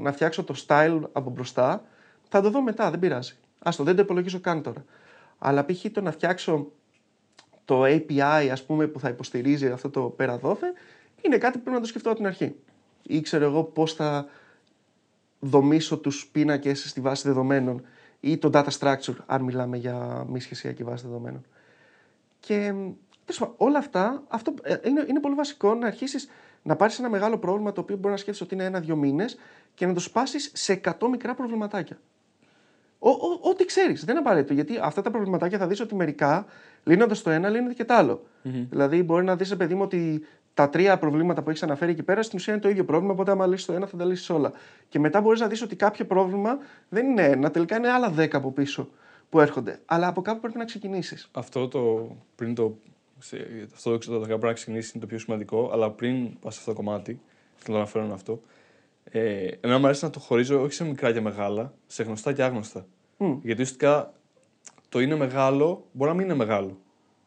να 0.00 0.12
φτιάξω 0.12 0.44
το 0.44 0.54
style 0.66 1.00
από 1.12 1.30
μπροστά, 1.30 1.84
θα 2.28 2.40
το 2.40 2.50
δω 2.50 2.62
μετά, 2.62 2.90
δεν 2.90 2.98
πειράζει. 2.98 3.36
Άστο, 3.58 3.84
δεν 3.84 3.96
το 3.96 4.02
υπολογίζω 4.02 4.40
καν 4.40 4.62
τώρα. 4.62 4.84
Αλλά 5.38 5.64
π.χ. 5.64 5.84
το 5.92 6.00
να 6.00 6.10
φτιάξω 6.10 6.72
το 7.64 7.82
API, 7.84 8.48
ας 8.52 8.64
πούμε, 8.64 8.86
που 8.86 9.00
θα 9.00 9.08
υποστηρίζει 9.08 9.66
αυτό 9.66 9.90
το 9.90 10.02
πέρα 10.02 10.38
δόθε, 10.38 10.72
είναι 11.22 11.38
κάτι 11.38 11.56
που 11.58 11.62
πρέπει 11.62 11.76
να 11.76 11.82
το 11.82 11.88
σκεφτώ 11.88 12.08
από 12.08 12.18
την 12.18 12.26
αρχή. 12.26 12.56
Ή 13.02 13.20
ξέρω 13.20 13.44
εγώ 13.44 13.64
πώς 13.64 13.92
θα 13.94 14.26
δομήσω 15.40 15.98
τους 15.98 16.26
πίνακες 16.26 16.88
στη 16.88 17.00
βάση 17.00 17.28
δεδομένων 17.28 17.82
ή 18.20 18.38
το 18.38 18.50
data 18.52 18.68
structure, 18.78 19.14
αν 19.26 19.42
μιλάμε 19.42 19.76
για 19.76 20.24
μη 20.28 20.40
σχεσιακή 20.40 20.84
βάση 20.84 21.06
δεδομένων. 21.06 21.44
Και 22.40 22.56
τέλος 23.24 23.38
πάντων, 23.38 23.54
όλα 23.58 23.78
αυτά, 23.78 24.22
αυτό 24.28 24.54
ε, 24.62 24.76
είναι, 24.84 25.04
είναι 25.08 25.20
πολύ 25.20 25.34
βασικό 25.34 25.74
να 25.74 25.86
αρχίσεις 25.86 26.28
να 26.62 26.76
πάρεις 26.76 26.98
ένα 26.98 27.08
μεγάλο 27.08 27.38
πρόβλημα 27.38 27.72
το 27.72 27.80
οποίο 27.80 27.96
μπορεί 27.96 28.10
να 28.10 28.16
σκέφτεσαι 28.16 28.44
ότι 28.44 28.54
είναι 28.54 28.64
ένα-δύο 28.64 28.96
μήνες 28.96 29.36
και 29.74 29.86
να 29.86 29.94
το 29.94 30.00
σπάσεις 30.00 30.50
σε 30.54 30.80
100 30.84 30.92
μικρά 31.10 31.34
προβληματάκια. 31.34 31.98
Ο- 32.98 33.08
ο- 33.10 33.38
Ό,τι 33.40 33.64
ξέρεις, 33.64 34.04
δεν 34.04 34.16
είναι 34.16 34.24
απαραίτητο. 34.24 34.54
Γιατί 34.54 34.78
αυτά 34.82 35.02
τα 35.02 35.10
προβληματάκια 35.10 35.58
θα 35.58 35.66
δεις 35.66 35.80
ότι 35.80 35.94
μερικά 35.94 36.46
λύνοντας 36.84 37.22
το 37.22 37.30
ένα, 37.30 37.48
λύνεται 37.48 37.74
και 37.74 37.84
το 37.84 37.94
άλλο. 37.94 38.22
Δηλαδή, 38.70 39.02
μπορεί 39.02 39.24
να 39.24 39.36
δεις, 39.36 39.56
παιδί 39.56 39.74
μου, 39.74 39.82
ότι 39.82 40.26
τα 40.54 40.68
τρία 40.68 40.98
προβλήματα 40.98 41.42
που 41.42 41.50
έχεις 41.50 41.62
αναφέρει 41.62 41.90
εκεί 41.90 42.02
πέρα 42.02 42.22
στην 42.22 42.38
ουσία 42.38 42.52
είναι 42.52 42.62
το 42.62 42.68
ίδιο 42.68 42.84
πρόβλημα. 42.84 43.12
Οπότε, 43.12 43.30
άμα 43.30 43.46
λύσεις 43.46 43.66
το 43.66 43.72
ένα, 43.72 43.86
θα 43.86 43.96
τα 43.96 44.04
λύσεις 44.04 44.30
όλα. 44.30 44.52
Και 44.88 44.98
μετά 44.98 45.20
μπορείς 45.20 45.40
να 45.40 45.46
δεις 45.46 45.62
ότι 45.62 45.76
κάποιο 45.76 46.04
πρόβλημα 46.04 46.58
δεν 46.88 47.06
είναι 47.06 47.22
ένα, 47.24 47.50
τελικά 47.50 47.76
είναι 47.76 47.90
άλλα 47.90 48.10
δέκα 48.10 48.36
από 48.36 48.52
πίσω 48.52 48.88
που 49.28 49.40
έρχονται. 49.40 49.80
Αλλά 49.84 50.06
από 50.06 50.22
κάπου 50.22 50.40
πρέπει 50.40 50.58
να 50.58 50.64
ξεκινήσεις. 50.64 51.28
Αυτό 51.32 51.68
το 51.68 52.08
πριν 52.34 52.54
το. 52.54 52.76
Σε, 53.18 53.36
αυτό 53.74 53.90
το 53.90 53.98
ξέρω, 53.98 54.18
το 54.18 54.26
πρέπει 54.26 54.44
να 54.44 54.52
ξεκινήσεις 54.52 54.92
είναι 54.92 55.00
το 55.00 55.08
πιο 55.08 55.18
σημαντικό, 55.18 55.70
αλλά 55.72 55.90
πριν 55.90 56.38
πας 56.38 56.54
σε 56.54 56.60
αυτό 56.60 56.72
το 56.72 56.76
κομμάτι, 56.76 57.20
θέλω 57.54 57.76
να 57.76 57.82
αναφέρω 57.82 58.12
αυτό. 58.12 58.40
Ε, 59.04 59.48
εμένα 59.60 59.78
μου 59.78 59.84
αρέσει 59.84 60.04
να 60.04 60.10
το 60.10 60.20
χωρίζω 60.20 60.62
όχι 60.62 60.72
σε 60.72 60.84
μικρά 60.84 61.12
και 61.12 61.20
μεγάλα, 61.20 61.72
σε 61.86 62.02
γνωστά 62.02 62.32
και 62.32 62.42
άγνωστα. 62.42 62.86
Μμ. 63.16 63.32
Γιατί 63.42 63.62
ουσιαστικά 63.62 64.12
το 64.88 65.00
είναι 65.00 65.16
μεγάλο 65.16 65.84
μπορεί 65.92 66.10
να 66.10 66.16
μην 66.16 66.24
είναι 66.24 66.34
μεγάλο. 66.34 66.78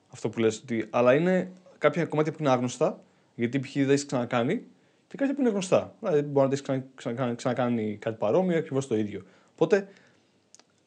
Αυτό 0.09 0.29
που 0.29 0.39
λες, 0.39 0.61
ότι, 0.63 0.87
αλλά 0.89 1.15
είναι 1.15 1.51
κάποια 1.77 2.05
κομμάτια 2.05 2.31
που 2.31 2.37
είναι 2.41 2.49
άγνωστα, 2.49 3.01
γιατί 3.37 3.59
π.χ. 3.59 3.73
δεν 3.73 3.89
έχεις 3.89 4.05
ξανακάνει, 4.05 4.65
και 5.07 5.17
κάποια 5.17 5.33
που 5.35 5.41
είναι 5.41 5.49
γνωστά. 5.49 5.95
Δηλαδή, 5.99 6.21
μπορεί 6.21 6.47
να 6.47 6.53
έχεις 6.53 6.61
ξανα, 6.61 6.85
ξανα, 6.95 7.35
ξανακάνει 7.35 7.97
κάτι 8.01 8.17
παρόμοιο 8.17 8.55
ή 8.55 8.57
ακριβώς 8.57 8.87
το 8.87 8.97
ίδιο. 8.97 9.23
Οπότε, 9.51 9.87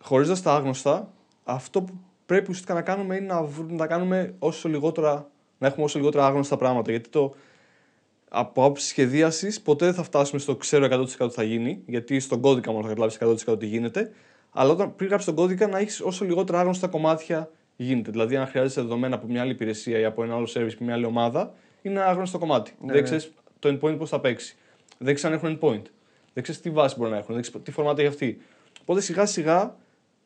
χωρίζοντας 0.01 0.43
τα 0.43 0.55
άγνωστα, 0.55 1.13
αυτό 1.45 1.83
που 1.83 1.93
πρέπει 2.27 2.43
ουσιαστικά 2.43 2.75
να 2.75 2.83
κάνουμε 2.83 3.17
είναι 3.17 3.27
να, 3.27 3.43
βρ- 3.43 3.71
να 3.71 3.77
τα 3.77 3.87
κάνουμε 3.87 4.35
όσο 4.39 4.69
λιγότερα, 4.69 5.31
να 5.59 5.67
έχουμε 5.67 5.85
όσο 5.85 5.99
λιγότερα 5.99 6.27
άγνωστα 6.27 6.57
πράγματα. 6.57 6.91
Γιατί 6.91 7.09
το, 7.09 7.35
από 8.29 8.65
άποψη 8.65 8.87
σχεδίασης, 8.87 9.61
ποτέ 9.61 9.85
δεν 9.85 9.95
θα 9.95 10.03
φτάσουμε 10.03 10.41
στο 10.41 10.57
ξέρω 10.57 10.87
100% 10.91 11.29
τι 11.29 11.35
θα 11.35 11.43
γίνει, 11.43 11.83
γιατί 11.87 12.21
στον 12.21 12.41
κώδικα 12.41 12.73
μόνο 12.73 12.83
θα 12.83 12.95
καταλάβεις 12.95 13.47
100% 13.51 13.59
τι 13.59 13.67
γίνεται. 13.67 14.13
Αλλά 14.51 14.73
όταν 14.73 14.95
πριν 14.95 15.09
γράψεις 15.09 15.29
τον 15.29 15.37
κώδικα, 15.39 15.67
να 15.67 15.79
έχεις 15.79 16.01
όσο 16.01 16.25
λιγότερα 16.25 16.61
άγνωστα 16.61 16.87
κομμάτια 16.87 17.51
γίνεται. 17.77 18.11
Δηλαδή, 18.11 18.37
αν 18.37 18.47
χρειάζεσαι 18.47 18.81
δεδομένα 18.81 19.15
από 19.15 19.27
μια 19.27 19.41
άλλη 19.41 19.51
υπηρεσία 19.51 19.99
ή 19.99 20.05
από 20.05 20.23
ένα 20.23 20.35
άλλο 20.35 20.49
service 20.55 20.73
από 20.75 20.85
μια 20.85 20.95
άλλη 20.95 21.05
ομάδα, 21.05 21.55
είναι 21.83 22.01
ένα 22.01 22.09
άγνωστο 22.09 22.39
κομμάτι. 22.39 22.73
Ναι, 22.81 22.87
δεν 22.87 22.97
ναι. 22.97 23.03
ξέρεις 23.03 23.33
το 23.59 23.69
endpoint 23.69 23.99
πώς 23.99 24.09
θα 24.09 24.21
παίξει. 24.21 24.57
Δεν 24.99 25.15
ξέρεις 25.15 25.37
αν 25.37 25.45
έχουν 25.45 25.59
endpoint. 25.59 25.91
Δεν 26.33 26.43
ξέρεις 26.43 26.61
τι 26.61 26.71
βάση 26.71 26.95
μπορεί 26.99 27.11
να 27.11 27.17
έχουν. 27.17 27.35
Δεν 27.35 27.43
ξέρεις 27.43 27.63
τι 27.63 27.71
φορμάτα 27.71 28.01
έχει 28.01 28.11
αυτή. 28.11 28.41
Οπότε 28.83 29.01
σιγά 29.01 29.27
σιγά 29.27 29.77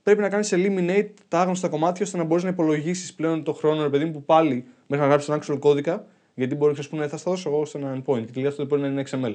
πρέπει 0.02 0.20
να 0.20 0.28
κάνεις 0.28 0.52
eliminate 0.54 1.11
τα 1.28 1.40
άγνωστα 1.40 1.68
κομμάτια 1.68 2.04
ώστε 2.04 2.16
να 2.16 2.25
μπορείς 2.25 2.44
να 2.44 2.49
υπολογίσεις 2.49 3.14
πλέον 3.14 3.42
το 3.42 3.52
χρόνο, 3.52 3.82
ρε 3.82 3.88
παιδί 3.88 4.04
μου, 4.04 4.11
που 4.11 4.25
πάλι 4.25 4.66
μέχρι 4.87 5.04
να 5.04 5.11
γράψεις 5.11 5.28
τον 5.28 5.56
actual 5.56 5.61
κώδικα. 5.61 6.06
Γιατί 6.34 6.54
μπορείς 6.54 6.78
να 6.78 6.84
πούνε 6.90 7.08
θα 7.08 7.16
στα 7.16 7.30
δώσω 7.30 7.49
εγώ 7.49 7.64
σε 7.64 7.78
ένα 7.78 7.96
endpoint. 7.96 8.25
Και 8.25 8.32
τελικά 8.32 8.49
αυτό 8.49 8.66
μπορεί 8.66 8.82
να 8.82 8.88
είναι 8.88 9.04
XML. 9.11 9.34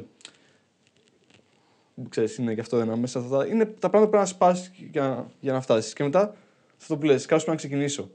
Ξέρεις, 2.09 2.38
είναι 2.38 2.53
και 2.53 2.61
αυτό 2.61 2.77
ένα 2.77 2.95
μέσα. 2.95 3.19
Αυτά. 3.19 3.47
Είναι 3.47 3.65
τα 3.65 3.89
πράγματα 3.89 4.03
που 4.03 4.09
πρέπει 4.09 4.23
να 4.23 4.25
σπάσει 4.25 4.89
για, 4.91 5.31
για 5.39 5.53
να 5.53 5.61
φτάσεις. 5.61 5.93
Και 5.93 6.03
μετά, 6.03 6.35
αυτό 6.81 6.97
που 6.97 7.05
λες, 7.05 7.25
κάπως 7.25 7.43
πρέπει 7.43 7.61
να 7.61 7.67
ξεκινήσω. 7.67 8.09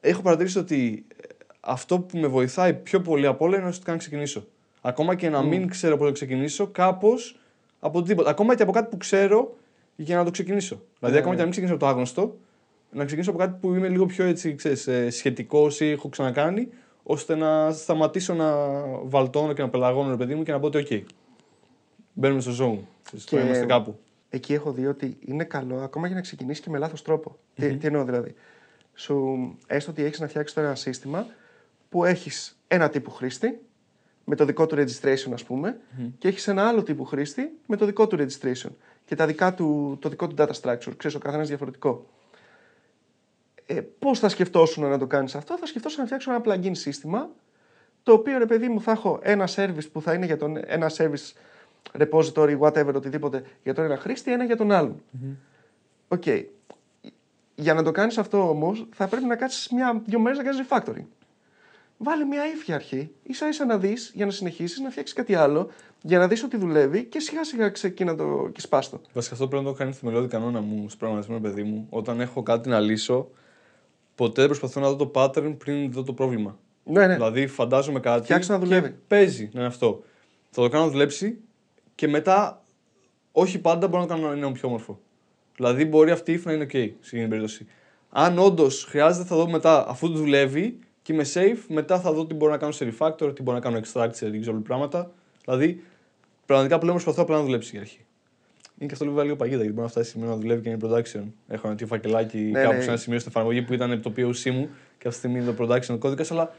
Έχω 0.00 0.22
παρατηρήσει 0.22 0.58
ότι 0.58 1.04
ε, 1.16 1.19
αυτό 1.60 2.00
που 2.00 2.18
με 2.18 2.26
βοηθάει 2.26 2.74
πιο 2.74 3.00
πολύ 3.00 3.26
από 3.26 3.44
όλα 3.44 3.54
είναι 3.54 3.62
ουσιαστικά 3.64 3.92
να 3.92 3.98
ξεκινήσω. 3.98 4.46
Ακόμα 4.80 5.14
και 5.14 5.28
να 5.28 5.42
μην 5.42 5.68
ξέρω 5.68 5.96
πώς 5.96 6.06
να 6.06 6.12
ξεκινήσω, 6.12 6.66
κάπως 6.66 7.40
από 7.80 8.02
τίποτα. 8.02 8.30
Ακόμα 8.30 8.54
και 8.56 8.62
από 8.62 8.72
κάτι 8.72 8.88
που 8.90 8.96
ξέρω 8.96 9.56
για 9.96 10.16
να 10.16 10.24
το 10.24 10.30
ξεκινήσω. 10.30 10.74
Δηλαδή, 10.98 11.14
Ναι, 11.14 11.20
ακόμα 11.20 11.30
ναι. 11.30 11.30
και 11.30 11.36
να 11.36 11.42
μην 11.42 11.50
ξεκινήσω 11.50 11.74
από 11.74 11.84
το 11.84 11.90
άγνωστο, 11.90 12.36
να 12.90 13.04
ξεκινήσω 13.04 13.30
από 13.30 13.38
κάτι 13.38 13.56
που 13.60 13.74
είμαι 13.74 13.88
λίγο 13.88 14.06
πιο 14.06 14.24
έτσι, 14.24 14.54
ξέρεις, 14.54 14.86
ε, 14.86 15.10
σχετικός 15.10 15.80
ή 15.80 15.90
έχω 15.90 16.08
ξανακάνει, 16.08 16.68
ώστε 17.02 17.34
να 17.34 17.70
σταματήσω 17.72 18.34
να 18.34 18.54
βαλτώνω 19.04 19.52
και 19.52 19.62
να 19.62 19.68
πελαγώνω, 19.68 20.10
ρε 20.10 20.16
παιδί 20.16 20.34
μου, 20.34 20.42
και 20.42 20.52
να 20.52 20.60
πω 20.60 20.66
ότι, 20.66 20.86
OK, 20.90 21.02
μπαίνουμε 22.12 22.40
στο 22.40 22.50
zone. 22.50 22.78
Ξέρεις, 23.02 23.24
Και- 23.24 23.30
τώρα 23.36 23.44
είμαστε 23.46 23.66
κάπου. 23.66 23.98
Εκεί 24.30 24.52
έχω 24.54 24.72
δει 24.72 24.86
ότι 24.86 25.16
είναι 25.20 25.44
καλό 25.44 25.76
ακόμα 25.76 26.06
για 26.06 26.16
να 26.16 26.22
ξεκινήσεις 26.22 26.64
και 26.64 26.70
με 26.70 26.78
λάθος 26.78 27.02
τρόπο. 27.02 27.36
Τι, 27.54 27.76
τι 27.76 27.86
εννοώ 27.86 28.04
δηλαδή. 28.04 28.34
Σου, 28.94 29.38
έστω 29.66 29.90
ότι 29.90 30.04
έχεις 30.04 30.20
να 30.20 30.28
φτιάξεις 30.28 30.54
τώρα 30.54 30.66
ένα 30.66 30.76
σύστημα 30.76 31.26
που 31.90 32.04
έχεις 32.04 32.58
ένα 32.68 32.88
τύπου 32.88 33.10
χρήστη 33.10 33.60
με 34.24 34.36
το 34.36 34.44
δικό 34.44 34.66
του 34.66 34.76
registration, 34.76 35.32
ας 35.32 35.44
πούμε, 35.44 35.80
και 36.18 36.28
έχεις 36.28 36.48
ένα 36.48 36.68
άλλο 36.68 36.82
τύπου 36.82 37.04
χρήστη 37.04 37.58
με 37.66 37.76
το 37.76 37.86
δικό 37.86 38.06
του 38.06 38.16
registration 38.16 38.70
και 39.04 39.14
τα 39.14 39.26
δικά 39.26 39.54
του, 39.54 39.98
το 40.00 40.08
δικό 40.08 40.26
του 40.26 40.34
data 40.38 40.52
structure. 40.60 40.96
Ξέρεις, 40.96 41.16
ο 41.16 41.18
καθένας 41.18 41.48
διαφορετικό. 41.48 42.06
Ε, 43.66 43.80
Πώς 43.98 44.18
θα 44.18 44.28
σκεφτόσουν 44.28 44.88
να 44.88 44.98
το 44.98 45.06
κάνεις 45.06 45.34
αυτό, 45.34 45.58
θα 45.58 45.66
σκεφτόσουν 45.66 46.00
να 46.00 46.06
φτιάξω 46.06 46.32
ένα 46.32 46.42
plugin 46.44 46.70
σύστημα 46.72 47.30
το 48.02 48.12
οποίο 48.12 48.38
ρε 48.38 48.46
παιδί 48.46 48.68
μου 48.68 48.80
θα 48.80 48.90
έχω 48.90 49.18
ένα 49.22 49.48
service 49.54 49.90
που 49.92 50.02
θα 50.02 50.14
είναι 50.14 50.26
για 50.26 50.36
τον, 50.36 50.56
ένα 50.66 50.90
service 50.96 51.32
repository, 51.98 52.58
whatever, 52.58 52.94
οτιδήποτε 52.94 53.42
για 53.62 53.74
τον 53.74 53.84
ένα 53.84 53.96
χρήστη, 53.96 54.32
ένα 54.32 54.44
για 54.44 54.56
τον 54.56 54.72
άλλον. 54.72 55.02
Οκ. 56.08 56.24
Για 57.54 57.74
να 57.74 57.82
το 57.82 57.90
κάνεις 57.90 58.18
αυτό 58.18 58.48
όμως 58.48 58.86
θα 58.92 59.08
πρέπει 59.08 59.24
να 59.26 59.36
κάτσεις 59.36 59.68
μια, 59.68 60.02
δύο 60.06 60.18
μέρες 60.18 60.38
να 60.38 60.44
κάνεις 60.44 60.66
refactoring. 60.68 61.06
Βάλε 62.02 62.24
μια 62.24 62.46
if 62.46 62.57
για 62.57 62.74
αρχή, 62.74 63.10
ίσα 63.22 63.48
ίσα 63.48 63.64
να 63.64 63.78
δεις 63.78 64.12
για 64.14 64.26
να 64.26 64.32
συνεχίσεις 64.32 64.78
να 64.78 64.90
φτιάξεις 64.90 65.16
κάτι 65.16 65.34
άλλο, 65.34 65.70
για 66.02 66.18
να 66.18 66.28
δεις 66.28 66.42
ότι 66.42 66.56
δουλεύει 66.56 67.04
και 67.04 67.20
σιγά 67.20 67.44
σιγά 67.44 67.68
ξεκίνα 67.68 68.16
το 68.16 68.50
και 68.52 68.60
σπάστο. 68.60 69.00
Βασικά 69.12 69.34
αυτό 69.34 69.48
πρέπει 69.48 69.64
να 69.64 69.70
το 69.70 69.76
κάνει 69.76 69.92
θεμελιώδη 69.92 70.28
κανόνα 70.28 70.60
μου 70.60 70.88
στο 70.88 70.96
προγραμματισμός, 70.98 71.40
παιδί 71.40 71.62
μου. 71.62 71.86
Όταν 71.90 72.20
έχω 72.20 72.42
κάτι 72.42 72.68
να 72.68 72.80
λύσω, 72.80 73.28
ποτέ 74.14 74.40
δεν 74.40 74.46
προσπαθώ 74.46 74.80
να 74.80 74.92
δω 74.92 74.96
το 74.96 75.10
pattern 75.14 75.54
πριν 75.58 75.92
δω 75.92 76.02
το 76.02 76.12
πρόβλημα. 76.12 76.58
Ναι, 76.84 77.06
ναι. 77.06 77.14
Δηλαδή, 77.14 77.46
φαντάζομαι 77.46 78.00
κάτι. 78.00 78.22
Φτιάξω 78.22 78.52
να 78.52 78.58
και 78.58 78.64
δουλεύει. 78.64 78.94
παίζει 79.06 79.50
να 79.52 79.60
είναι 79.60 79.68
αυτό. 79.68 80.02
Θα 80.50 80.62
το 80.62 80.68
κάνω 80.68 80.84
να 80.84 80.90
δουλέψει 80.90 81.38
και 81.94 82.08
μετά, 82.08 82.62
όχι 83.32 83.58
πάντα 83.58 83.88
μπορώ 83.88 84.02
να 84.02 84.08
το 84.08 84.14
κάνω 84.14 84.28
να 84.28 84.36
είναι 84.36 84.52
πιο 84.52 84.68
όμορφο. 84.68 85.00
Δηλαδή, 85.56 85.84
μπορεί 85.84 86.10
αυτή 86.10 86.32
η 86.32 86.40
if 86.40 86.42
να 86.44 86.52
είναι 86.52 86.64
OK 86.64 86.72
σε 86.72 86.78
εκείνη 86.78 87.20
την 87.20 87.28
περίπτωση. 87.28 87.66
Αν 88.10 88.38
όντως 88.38 88.84
χρειάζεται, 88.84 89.24
θα 89.24 89.36
δω 89.36 89.48
μετά, 89.48 89.88
αφού 89.88 90.08
δουλεύει 90.08 90.78
και 91.10 91.16
είμαι 91.16 91.24
safe, 91.34 91.64
μετά 91.68 92.00
θα 92.00 92.12
δω 92.12 92.26
τι 92.26 92.34
μπορώ 92.34 92.52
να 92.52 92.58
κάνω 92.58 92.72
σε 92.72 92.92
refactor, 92.92 93.34
τι 93.34 93.42
μπορώ 93.42 93.58
να 93.58 93.60
κάνω 93.60 93.80
extract 93.84 94.10
σε 94.12 94.30
example 94.34 94.62
πράγματα. 94.64 95.10
Δηλαδή, 95.44 95.82
πραγματικά 96.46 96.78
πλέον 96.78 96.94
προσπαθώ 96.94 97.22
απλά 97.22 97.36
να 97.36 97.42
δουλέψει 97.42 97.70
για 97.70 97.80
αρχή. 97.80 98.04
Είναι 98.78 98.88
και 98.88 98.92
αυτό 98.92 99.04
λίγο, 99.04 99.22
λίγο 99.22 99.36
παγίδα, 99.36 99.56
γιατί 99.56 99.72
μπορεί 99.72 99.82
να 99.82 99.90
φτάσει 99.90 100.10
σημείο 100.10 100.28
να 100.28 100.36
δουλεύει 100.36 100.62
και 100.62 100.68
να 100.68 100.74
είναι 100.74 100.86
production. 100.86 101.22
Έχω 101.48 101.66
ένα 101.66 101.76
τέτοιο 101.76 101.86
φακελάκι 101.86 102.38
Ναι, 102.38 102.62
κάπου 102.62 102.74
ναι. 102.74 102.80
σε 102.80 102.88
ένα 102.88 102.96
σημείο 102.96 103.18
στην 103.18 103.30
εφαρμογή 103.34 103.62
που 103.62 103.72
ήταν 103.72 104.02
το 104.02 104.12
POC 104.16 104.50
μου 104.50 104.68
και 104.98 105.08
αυτή 105.08 105.10
τη 105.10 105.14
στιγμή 105.14 105.38
είναι 105.38 105.52
το 105.52 105.64
production 105.64 105.98
κώδικας, 105.98 106.30
αλλά 106.30 106.54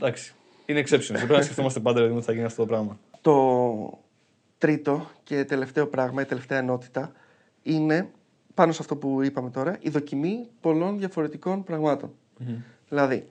εντάξει. 0.00 0.34
Είναι 0.66 0.80
exception. 0.80 1.12
Δεν 1.12 1.16
πρέπει 1.16 1.32
να 1.32 1.42
σκεφτόμαστε 1.42 1.80
πάντα 1.80 1.96
δηλαδή, 1.96 2.16
ότι 2.16 2.24
θα 2.24 2.32
γίνει 2.32 2.44
αυτό 2.44 2.62
το 2.62 2.68
πράγμα. 2.68 2.98
Το 3.20 3.98
τρίτο 4.58 5.10
και 5.22 5.44
τελευταίο 5.44 5.86
πράγμα, 5.86 6.22
η 6.22 6.24
τελευταία 6.24 6.58
ενότητα, 6.58 7.12
είναι 7.62 8.10
πάνω 8.54 8.72
σε 8.72 8.78
αυτό 8.80 8.96
που 8.96 9.22
είπαμε 9.22 9.50
τώρα, 9.50 9.76
η 9.80 9.90
δοκιμή 9.90 10.48
πολλών 10.60 10.98
διαφορετικών 10.98 11.64
πραγμάτων. 11.64 12.12
Δηλαδή, 12.88 13.26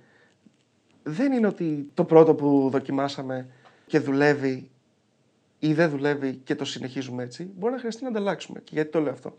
δεν 1.07 1.31
είναι 1.31 1.47
ότι 1.47 1.89
το 1.93 2.03
πρώτο 2.03 2.35
που 2.35 2.69
δοκιμάσαμε 2.71 3.47
και 3.85 3.99
δουλεύει 3.99 4.69
ή 5.59 5.73
δεν 5.73 5.89
δουλεύει 5.89 6.35
και 6.35 6.55
το 6.55 6.65
συνεχίζουμε 6.65 7.23
έτσι, 7.23 7.51
μπορεί 7.55 7.73
να 7.73 7.79
χρειαστεί 7.79 8.03
να 8.03 8.09
ανταλλάξουμε. 8.09 8.59
Και 8.59 8.71
γιατί 8.73 8.91
το 8.91 8.99
λέω 8.99 9.11
αυτό. 9.11 9.37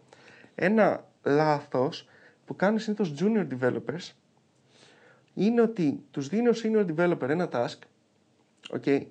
Ένα 0.54 1.04
λάθος 1.22 2.08
που 2.44 2.56
κάνουν 2.56 2.78
συνήθως 2.78 3.14
junior 3.18 3.46
developers 3.58 4.12
είναι 5.34 5.60
ότι 5.60 6.04
τους 6.10 6.28
δίνει 6.28 6.48
ο 6.48 6.52
senior 6.62 6.86
developer 6.94 7.28
ένα 7.28 7.48
task, 7.52 7.78
okay, 8.78 9.06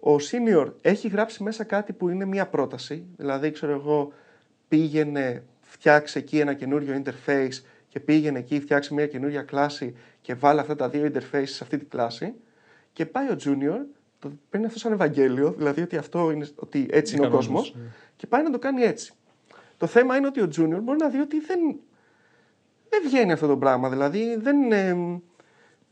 ο 0.00 0.16
senior 0.16 0.72
έχει 0.80 1.08
γράψει 1.08 1.42
μέσα 1.42 1.64
κάτι 1.64 1.92
που 1.92 2.08
είναι 2.08 2.24
μια 2.24 2.46
πρόταση, 2.46 3.06
δηλαδή 3.16 3.50
ξέρω 3.50 3.72
εγώ 3.72 4.12
πήγαινε 4.68 5.42
φτιάξε 5.60 6.18
εκεί 6.18 6.38
ένα 6.38 6.54
καινούριο 6.54 7.02
interface 7.04 7.62
και 7.88 8.00
πήγαινε 8.00 8.38
εκεί 8.38 8.60
φτιάξει 8.60 8.94
μια 8.94 9.06
καινούρια 9.06 9.42
κλάση 9.42 9.94
και 10.28 10.34
βάλε 10.34 10.60
αυτά 10.60 10.76
τα 10.76 10.88
δύο 10.88 11.10
interfaces 11.12 11.42
σε 11.44 11.64
αυτή 11.64 11.78
τη 11.78 11.84
κλάση 11.84 12.34
και 12.92 13.06
πάει 13.06 13.28
ο 13.28 13.36
junior, 13.44 13.78
το 14.18 14.32
παίρνει 14.50 14.66
αυτό 14.66 14.78
σαν 14.78 14.92
Ευαγγέλιο, 14.92 15.52
δηλαδή 15.56 15.82
ότι 15.82 15.96
αυτό 15.96 16.30
είναι, 16.30 16.48
ότι 16.54 16.86
έτσι 16.90 17.16
είναι 17.16 17.26
ο 17.26 17.28
κανόνες, 17.28 17.46
κόσμος 17.46 17.74
ναι. 17.76 17.82
και 18.16 18.26
πάει 18.26 18.42
να 18.42 18.50
το 18.50 18.58
κάνει 18.58 18.82
έτσι. 18.82 19.12
Το 19.76 19.86
θέμα 19.86 20.16
είναι 20.16 20.26
ότι 20.26 20.40
ο 20.40 20.48
junior 20.56 20.80
μπορεί 20.82 20.98
να 20.98 21.08
δει 21.08 21.18
ότι 21.18 21.40
δεν, 21.40 21.58
δεν 22.88 23.02
βγαίνει 23.04 23.32
αυτό 23.32 23.46
το 23.46 23.56
πράγμα, 23.56 23.88
δηλαδή 23.88 24.36
δεν, 24.36 24.72
ε, 24.72 24.88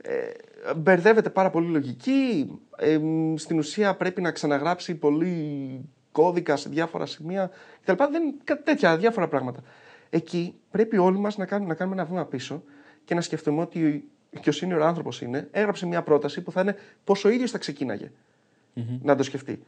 ε, 0.02 0.74
μπερδεύεται 0.76 1.30
πάρα 1.30 1.50
πολύ 1.50 1.68
λογική. 1.68 2.50
Ε, 2.76 3.00
στην 3.36 3.58
ουσία 3.58 3.96
πρέπει 3.96 4.20
να 4.20 4.30
ξαναγράψει 4.30 4.94
πολύ 4.94 5.80
κώδικα 6.12 6.56
σε 6.56 6.68
διάφορα 6.68 7.06
σημεία 7.06 7.50
κτλ. 7.84 8.04
Δεν, 8.10 8.34
κάτι 8.44 8.62
τέτοια 8.62 8.96
διάφορα 8.96 9.28
πράγματα. 9.28 9.60
Εκεί 10.10 10.54
πρέπει 10.70 10.98
όλοι 10.98 11.18
μας 11.18 11.36
να 11.36 11.46
κάνουμε, 11.46 11.68
να 11.68 11.74
κάνουμε 11.74 11.96
ένα 11.96 12.04
βήμα 12.04 12.24
πίσω 12.24 12.62
και 13.04 13.14
να 13.14 13.20
σκεφτούμε 13.20 13.60
ότι 13.60 14.10
και 14.40 14.50
ο 14.50 14.52
senior 14.60 14.80
άνθρωπος 14.82 15.20
είναι, 15.20 15.48
έγραψε 15.50 15.86
μια 15.86 16.02
πρόταση 16.02 16.40
που 16.40 16.52
θα 16.52 16.60
είναι 16.60 16.76
πόσο 17.04 17.28
ο 17.28 17.32
ίδιος 17.32 17.50
θα 17.50 17.58
ξεκίναγε 17.58 18.10
να 19.02 19.14
το 19.16 19.22
σκεφτεί. 19.22 19.62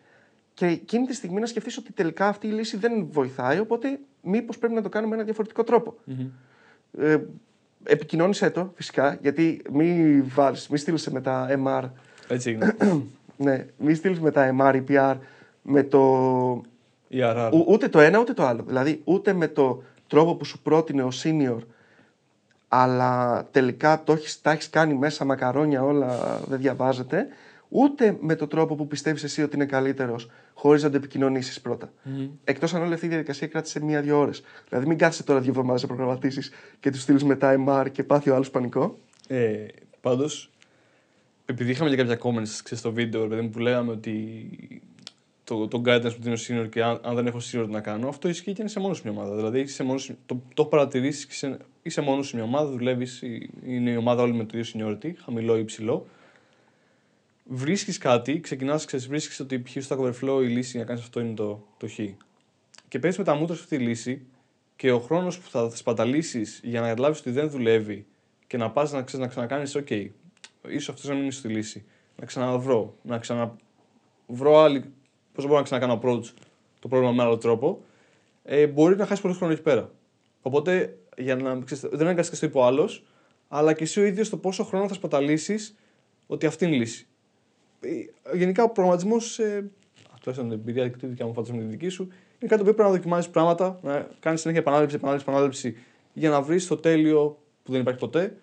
Και 0.54 0.66
εκείνη 0.66 1.06
τη 1.06 1.14
στιγμή 1.14 1.40
να 1.40 1.46
σκεφτείς 1.46 1.76
ότι 1.76 1.92
τελικά 1.92 2.28
αυτή 2.28 2.46
η 2.46 2.50
λύση 2.50 2.76
δεν 2.76 3.06
βοηθάει, 3.10 3.58
οπότε 3.58 3.98
μήπως 4.22 4.58
πρέπει 4.58 4.74
να 4.74 4.82
το 4.82 4.88
κάνουμε 4.88 5.10
με 5.10 5.16
ένα 5.16 5.24
διαφορετικό 5.24 5.64
τρόπο. 5.64 5.94
Ε, 6.98 7.16
επικοινώνησέ 7.84 8.50
το 8.50 8.72
φυσικά, 8.74 9.18
γιατί 9.22 9.62
μη 9.72 10.20
βάλεις, 10.20 10.68
μη 10.68 10.78
στείλεις 10.78 11.08
με 11.10 11.20
τα 11.20 11.48
MR, 11.64 11.90
Έτσι 12.28 12.50
έγινε. 12.50 12.76
ναι, 13.36 13.66
μη 13.78 13.94
στείλεις 13.94 14.20
με 14.20 14.30
τα 14.30 14.54
MR 14.60 14.74
ή 14.74 14.82
PR 14.88 15.16
με 15.62 15.82
το, 15.82 16.00
Η 17.08 17.18
RR. 17.22 17.50
ου- 17.52 17.68
ούτε 17.68 17.88
το 17.88 18.00
ένα 18.00 18.18
ούτε 18.18 18.32
το 18.32 18.42
άλλο. 18.46 18.62
Δηλαδή 18.66 19.00
ούτε 19.04 19.32
με 19.32 19.48
το 19.48 19.82
τρόπο 20.06 20.34
που 20.34 20.44
σου 20.44 20.62
πρότεινε 20.62 21.02
ο 21.02 21.10
senior, 21.22 21.58
αλλά 22.68 23.44
τελικά 23.50 24.02
το 24.04 24.12
έχεις, 24.12 24.40
τα 24.40 24.50
έχεις 24.50 24.70
κάνει 24.70 24.94
μέσα 24.94 25.24
μακαρόνια 25.24 25.82
όλα, 25.84 26.40
δεν 26.48 26.58
διαβάζεται, 26.58 27.26
ούτε 27.68 28.16
με 28.20 28.34
το 28.34 28.46
τρόπο 28.46 28.74
που 28.74 28.86
πιστεύεις 28.86 29.22
εσύ 29.22 29.42
ότι 29.42 29.56
είναι 29.56 29.64
καλύτερος, 29.66 30.30
χωρίς 30.54 30.82
να 30.82 30.90
το 30.90 30.96
επικοινωνήσεις 30.96 31.60
πρώτα. 31.60 31.92
Εκτός 32.44 32.74
αν 32.74 32.82
όλη 32.82 32.94
αυτή 32.94 33.06
η 33.06 33.08
διαδικασία 33.08 33.46
κράτησε 33.46 33.84
μία-δύο 33.84 34.18
ώρες. 34.18 34.42
Δηλαδή 34.68 34.86
μην 34.86 34.98
κάθεσαι 34.98 35.22
τώρα 35.22 35.40
δύο 35.40 35.50
εβδομάδες 35.50 35.82
να 35.82 35.88
προγραμματίσεις 35.88 36.50
και 36.80 36.90
τους 36.90 37.00
στείλεις 37.02 37.24
μετά 37.24 37.64
MR 37.68 37.86
και 37.92 38.02
πάθει 38.02 38.30
ο 38.30 38.34
άλλος 38.34 38.50
πανικό. 38.50 38.98
Ε, 39.28 39.56
Πάντως, 40.00 40.50
επειδή 41.46 41.70
είχαμε 41.70 41.90
και 41.90 41.96
κάποια 41.96 42.18
comments 42.22 42.42
ξέρεις, 42.62 42.78
στο 42.78 42.92
βίντεο 42.92 43.22
ρε 43.22 43.28
παιδί 43.28 43.40
μου, 43.42 43.50
που 43.50 43.58
λέγαμε 43.58 43.90
ότι 43.92 44.82
το, 45.44 45.68
το 45.68 45.82
guidance 45.84 46.12
που 46.16 46.22
δίνει 46.22 46.34
ο 46.34 46.38
senior 46.48 46.68
και 46.70 46.82
αν, 46.82 47.00
αν 47.02 47.14
δεν 47.14 47.26
έχω 47.26 47.38
senior 47.38 47.64
τι 47.66 47.72
να 47.72 47.80
κάνω, 47.80 48.08
αυτό 48.08 48.28
ισχύει 48.28 48.52
και 48.52 48.60
είναι 48.60 48.70
σε 48.70 48.80
μόνος 48.80 48.96
σου 48.96 49.02
μια 49.08 49.18
ομάδα. 49.20 49.36
Δηλαδή, 49.36 49.60
είσαι 49.60 49.74
σε 49.74 49.82
μόνος, 49.82 50.02
σου- 50.02 50.18
το, 50.26 50.34
το 50.54 50.62
έχω 50.62 50.68
παρατηρήσεις 50.70 51.26
και 51.26 51.32
σε, 51.34 51.56
είσαι 51.88 52.00
μόνος 52.00 52.28
σε 52.28 52.36
μια 52.36 52.44
ομάδα, 52.44 52.70
δουλεύεις, 52.70 53.22
είναι 53.66 53.90
η 53.90 53.96
ομάδα 53.96 54.22
όλη 54.22 54.32
με 54.32 54.44
το 54.44 54.58
ίδιο 54.58 54.72
seniority, 54.74 55.12
χαμηλό 55.24 55.56
ή 55.56 55.60
υψηλό. 55.60 56.06
Βρίσκεις 57.44 57.98
κάτι, 57.98 58.40
ξεκινάς, 58.40 58.84
βρίσκεις 59.08 59.40
ότι 59.40 59.58
π.χ. 59.58 59.76
στο 59.80 59.96
Stack 59.96 60.04
Overflow 60.04 60.42
η 60.42 60.46
λύση 60.46 60.70
για 60.70 60.80
να 60.80 60.86
κάνεις 60.86 61.02
αυτό 61.02 61.20
είναι 61.20 61.34
το, 61.34 61.66
το 61.76 61.88
χ. 61.88 61.98
Και 62.88 62.98
παίρνει 62.98 63.16
με 63.18 63.24
τα 63.24 63.34
μούτρα 63.34 63.54
σε 63.54 63.62
αυτή 63.62 63.76
τη 63.76 63.82
λύση 63.84 64.26
και 64.76 64.92
ο 64.92 64.98
χρόνος 64.98 65.38
που 65.38 65.50
θα 65.50 65.70
σπαταλήσεις 65.70 66.60
για 66.64 66.80
να 66.80 66.88
καταλάβεις 66.88 67.20
ότι 67.20 67.30
δεν 67.30 67.50
δουλεύει 67.50 68.06
και 68.46 68.56
να 68.56 68.70
πας 68.70 68.92
να, 68.92 69.02
ξε- 69.02 69.20
να 69.20 69.26
ξανακάνεις, 69.26 69.76
OK, 69.76 70.06
ίσως 70.68 70.88
αυτός 70.88 71.08
να 71.08 71.14
μην 71.14 71.22
είναι 71.22 71.32
στη 71.32 71.48
λύση. 71.48 71.84
Να 72.16 72.26
ξαναβρω, 72.26 72.94
να 73.02 73.18
ξαναβρω 73.18 74.58
άλλη. 74.58 74.84
Πώς 75.32 75.44
μπορώ 75.44 75.56
να 75.56 75.62
ξανακάνω 75.62 76.00
approach 76.02 76.24
το 76.78 76.88
πρόβλημα 76.88 77.12
με 77.12 77.22
άλλο 77.22 77.38
τρόπο. 77.38 77.82
Ε, 78.44 78.66
μπορεί 78.66 78.96
να 78.96 79.06
χάσει 79.06 79.22
πολύ 79.22 79.34
χρόνο 79.34 79.52
εκεί 79.52 79.62
πέρα. 79.62 79.90
Οπότε 80.42 80.97
για 81.18 81.36
να, 81.36 81.60
ξέρεις, 81.64 81.84
δεν 81.92 82.08
είναι 82.08 82.22
και 82.22 82.30
το 82.30 82.46
είπε 82.46 82.58
ο 82.58 82.64
άλλος, 82.64 83.04
αλλά 83.48 83.72
και 83.72 83.82
εσύ 83.82 84.00
ο 84.00 84.04
ίδιος 84.04 84.28
το 84.28 84.36
πόσο 84.36 84.64
χρόνο 84.64 84.88
θα 84.88 84.94
σπαταλήσεις 84.94 85.76
ότι 86.26 86.46
αυτή 86.46 86.64
είναι 86.64 86.74
η 86.74 86.78
λύση. 86.78 87.06
Ε, 87.80 88.36
Γενικά 88.36 88.62
ο 88.62 88.70
προγραμματισμός, 88.70 89.38
ε, 89.38 89.70
τουλάχιστον 90.20 90.48
την 90.48 90.58
εμπειρία 90.58 90.88
και 90.88 90.96
τη 90.96 91.06
δικιά 91.06 91.26
μου, 91.26 91.32
φαντάζομαι 91.34 91.62
τη 91.62 91.68
δική 91.68 91.88
σου, 91.88 92.02
είναι 92.02 92.50
κάτι 92.50 92.56
το 92.56 92.60
οποίο 92.60 92.74
πρέπει 92.74 92.88
να 92.88 92.94
δοκιμάζεις 92.96 93.30
πράγματα, 93.30 93.78
να 93.82 94.08
κάνεις 94.20 94.40
συνέχεια 94.40 94.62
επανάληψη, 94.62 94.96
επανάληψη, 94.96 95.26
επανάληψη 95.28 95.76
για 96.12 96.30
να 96.30 96.42
βρεις 96.42 96.66
το 96.66 96.76
τέλειο 96.76 97.38
που 97.62 97.72
δεν 97.72 97.80
υπάρχει 97.80 98.00
ποτέ, 98.00 98.36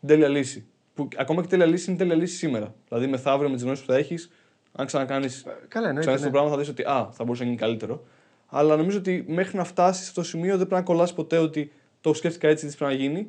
την 0.00 0.08
τέλεια 0.08 0.28
λύση. 0.28 0.66
Που 0.94 1.08
ακόμα 1.16 1.40
και 1.40 1.46
η 1.46 1.50
τέλεια 1.50 1.66
λύση 1.66 1.90
είναι 1.90 1.98
τέλεια 1.98 2.14
λύση 2.14 2.36
σήμερα. 2.36 2.74
Δηλαδή 2.88 3.06
μεθαύριο 3.06 3.48
με 3.48 3.54
τις 3.54 3.64
γνώσεις 3.64 3.84
που 3.84 3.92
θα 3.92 3.98
έχεις, 3.98 4.30
αν 4.72 4.86
ξανακάνεις 4.86 5.44
Καλά, 5.68 5.88
εννοείται. 5.88 6.00
ξανά 6.10 6.18
ναι. 6.18 6.24
το 6.24 6.30
πράγμα 6.30 6.50
θα 6.50 6.56
δεις 6.58 6.68
ότι 6.68 6.82
α, 6.82 7.08
θα 7.12 7.24
μπορούσε 7.24 7.42
να 7.42 7.48
γίνει 7.48 7.60
καλύτερο. 7.60 8.04
Αλλά 8.46 8.76
νομίζω 8.76 8.98
ότι 8.98 9.24
μέχρι 9.28 9.56
να 9.56 9.64
φτάσεις 9.64 10.02
σε 10.02 10.08
αυτό 10.08 10.20
το 10.20 10.26
σημείο 10.26 10.56
δεν 10.56 10.66
πρέπει 10.66 10.74
να 10.74 10.82
κολλάσει 10.82 11.14
ποτέ 11.14 11.38
ότι 11.38 11.72
το 12.04 12.14
σκέφτηκα 12.14 12.48
έτσι, 12.48 12.66
έτσι 12.66 12.76
πρέπει 12.76 12.92
να 12.92 12.98
γίνει. 12.98 13.28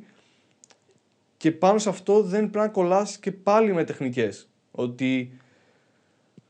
Και 1.38 1.52
πάνω 1.52 1.78
σε 1.78 1.90
αυτό 1.90 2.22
δεν 2.22 2.50
πρέπει 2.50 2.66
να 2.66 2.72
κολλάσει 2.72 3.20
και 3.20 3.32
πάλι 3.32 3.74
με 3.74 3.84
τεχνικές. 3.84 4.50
Ότι 4.72 5.40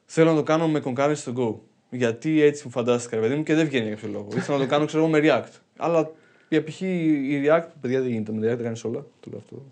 θέλω 0.06 0.30
να 0.30 0.36
το 0.36 0.44
κάνω 0.44 0.68
με 0.68 0.82
concurrency 0.86 1.16
στο 1.16 1.34
Go. 1.38 1.60
Γιατί 1.90 2.42
έτσι 2.42 2.62
μου 2.66 2.72
φαντάστηκα, 2.72 3.16
ρε 3.16 3.22
παιδί 3.22 3.36
μου, 3.36 3.44
και 3.44 3.54
δεν 3.54 3.68
βγαίνει 3.68 3.86
για 3.86 3.96
κάποιο 3.96 4.10
λόγο. 4.10 4.28
Ήθελα 4.36 4.58
να 4.58 4.64
το 4.64 4.70
κάνω, 4.70 4.86
ξέρω 4.86 5.04
εγώ, 5.04 5.12
με 5.12 5.20
React. 5.24 5.52
Αλλά 5.78 6.12
για 6.50 6.64
π.χ. 6.64 6.82
η 6.82 7.44
React, 7.46 7.68
παιδιά 7.82 8.02
δεν 8.02 8.10
γίνεται. 8.10 8.32
Με 8.32 8.54
React 8.54 8.62
κάνεις 8.62 8.84
όλα. 8.84 9.06
Το 9.20 9.30
λέω 9.30 9.40
αυτό. 9.40 9.66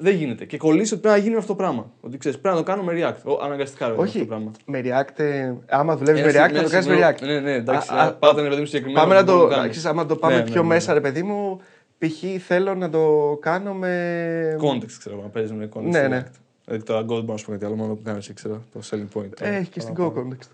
Δεν 0.00 0.14
γίνεται. 0.14 0.44
Και 0.44 0.56
κολλήσει 0.56 0.92
ότι 0.92 1.02
πρέπει 1.02 1.16
να 1.16 1.22
γίνει 1.22 1.34
με 1.34 1.40
αυτό 1.40 1.52
το 1.52 1.58
πράγμα. 1.58 1.90
Ότι 2.00 2.18
ξέρεις, 2.18 2.38
πρέπει 2.38 2.56
να 2.56 2.62
το 2.62 2.70
κάνω 2.70 2.82
με 2.82 2.92
React. 2.96 3.22
Ο, 3.38 3.44
αναγκαστικά 3.44 3.84
ρε, 3.86 3.90
αυτό 3.90 4.02
Όχι, 4.02 4.18
το 4.18 4.24
πράγμα. 4.24 4.50
με 4.66 4.80
React, 4.84 5.18
ε, 5.20 5.52
άμα 5.68 5.96
δουλεύει 5.96 6.20
με 6.22 6.28
Ένα 6.28 6.46
React, 6.46 6.52
θα 6.54 6.62
το 6.62 6.68
κάνεις 6.70 6.86
με 6.86 6.94
σημείο- 6.94 7.08
React. 7.08 7.22
Ναι, 7.22 7.40
ναι, 7.40 7.52
εντάξει. 7.52 7.88
Α, 7.94 8.02
α, 8.06 8.12
Πάτε 8.12 8.42
ρε 8.42 8.48
παιδί 8.48 8.60
μου 8.60 8.66
συγκεκριμένο. 8.66 9.00
Πάμε 9.00 9.14
να 9.14 9.20
που 9.20 9.26
μπορούμε 9.26 9.44
το. 9.44 9.50
κάνουμε. 9.50 9.68
Ξέρεις, 9.68 9.88
άμα 9.88 10.06
το 10.06 10.16
πάμε 10.16 10.36
Ναι, 10.36 10.42
πιο 10.42 10.54
ναι, 10.54 10.60
ναι. 10.60 10.66
μέσα, 10.66 10.92
ρε 10.92 11.00
παιδί 11.00 11.22
μου, 11.22 11.60
π.χ. 11.98 12.42
θέλω 12.46 12.74
να 12.74 12.90
το 12.90 13.36
κάνω 13.40 13.74
με. 13.74 14.56
Context, 14.60 14.90
ξέρω, 14.98 15.20
να 15.22 15.28
παίζεις 15.28 15.52
με 15.52 15.68
context. 15.74 15.82
Ναι, 15.82 15.98
στο 15.98 16.08
ναι. 16.08 16.22
React. 16.26 16.34
Δηλαδή 16.64 16.84
το 16.84 16.98
Gold 16.98 17.04
μπορώ 17.06 17.24
να 17.26 17.36
σου 17.36 17.44
πω 17.46 17.52
κάτι 17.52 17.64
άλλο, 17.64 17.74
μόνο 17.74 17.94
που 17.94 18.02
κάνει, 18.04 18.18
ξέρω, 18.34 18.62
το 18.72 18.80
selling 18.90 19.18
point. 19.18 19.40
Ε, 19.40 19.56
έχει 19.56 19.70
και 19.70 19.80
στην 19.80 19.94
Go 19.98 20.06
context. 20.06 20.48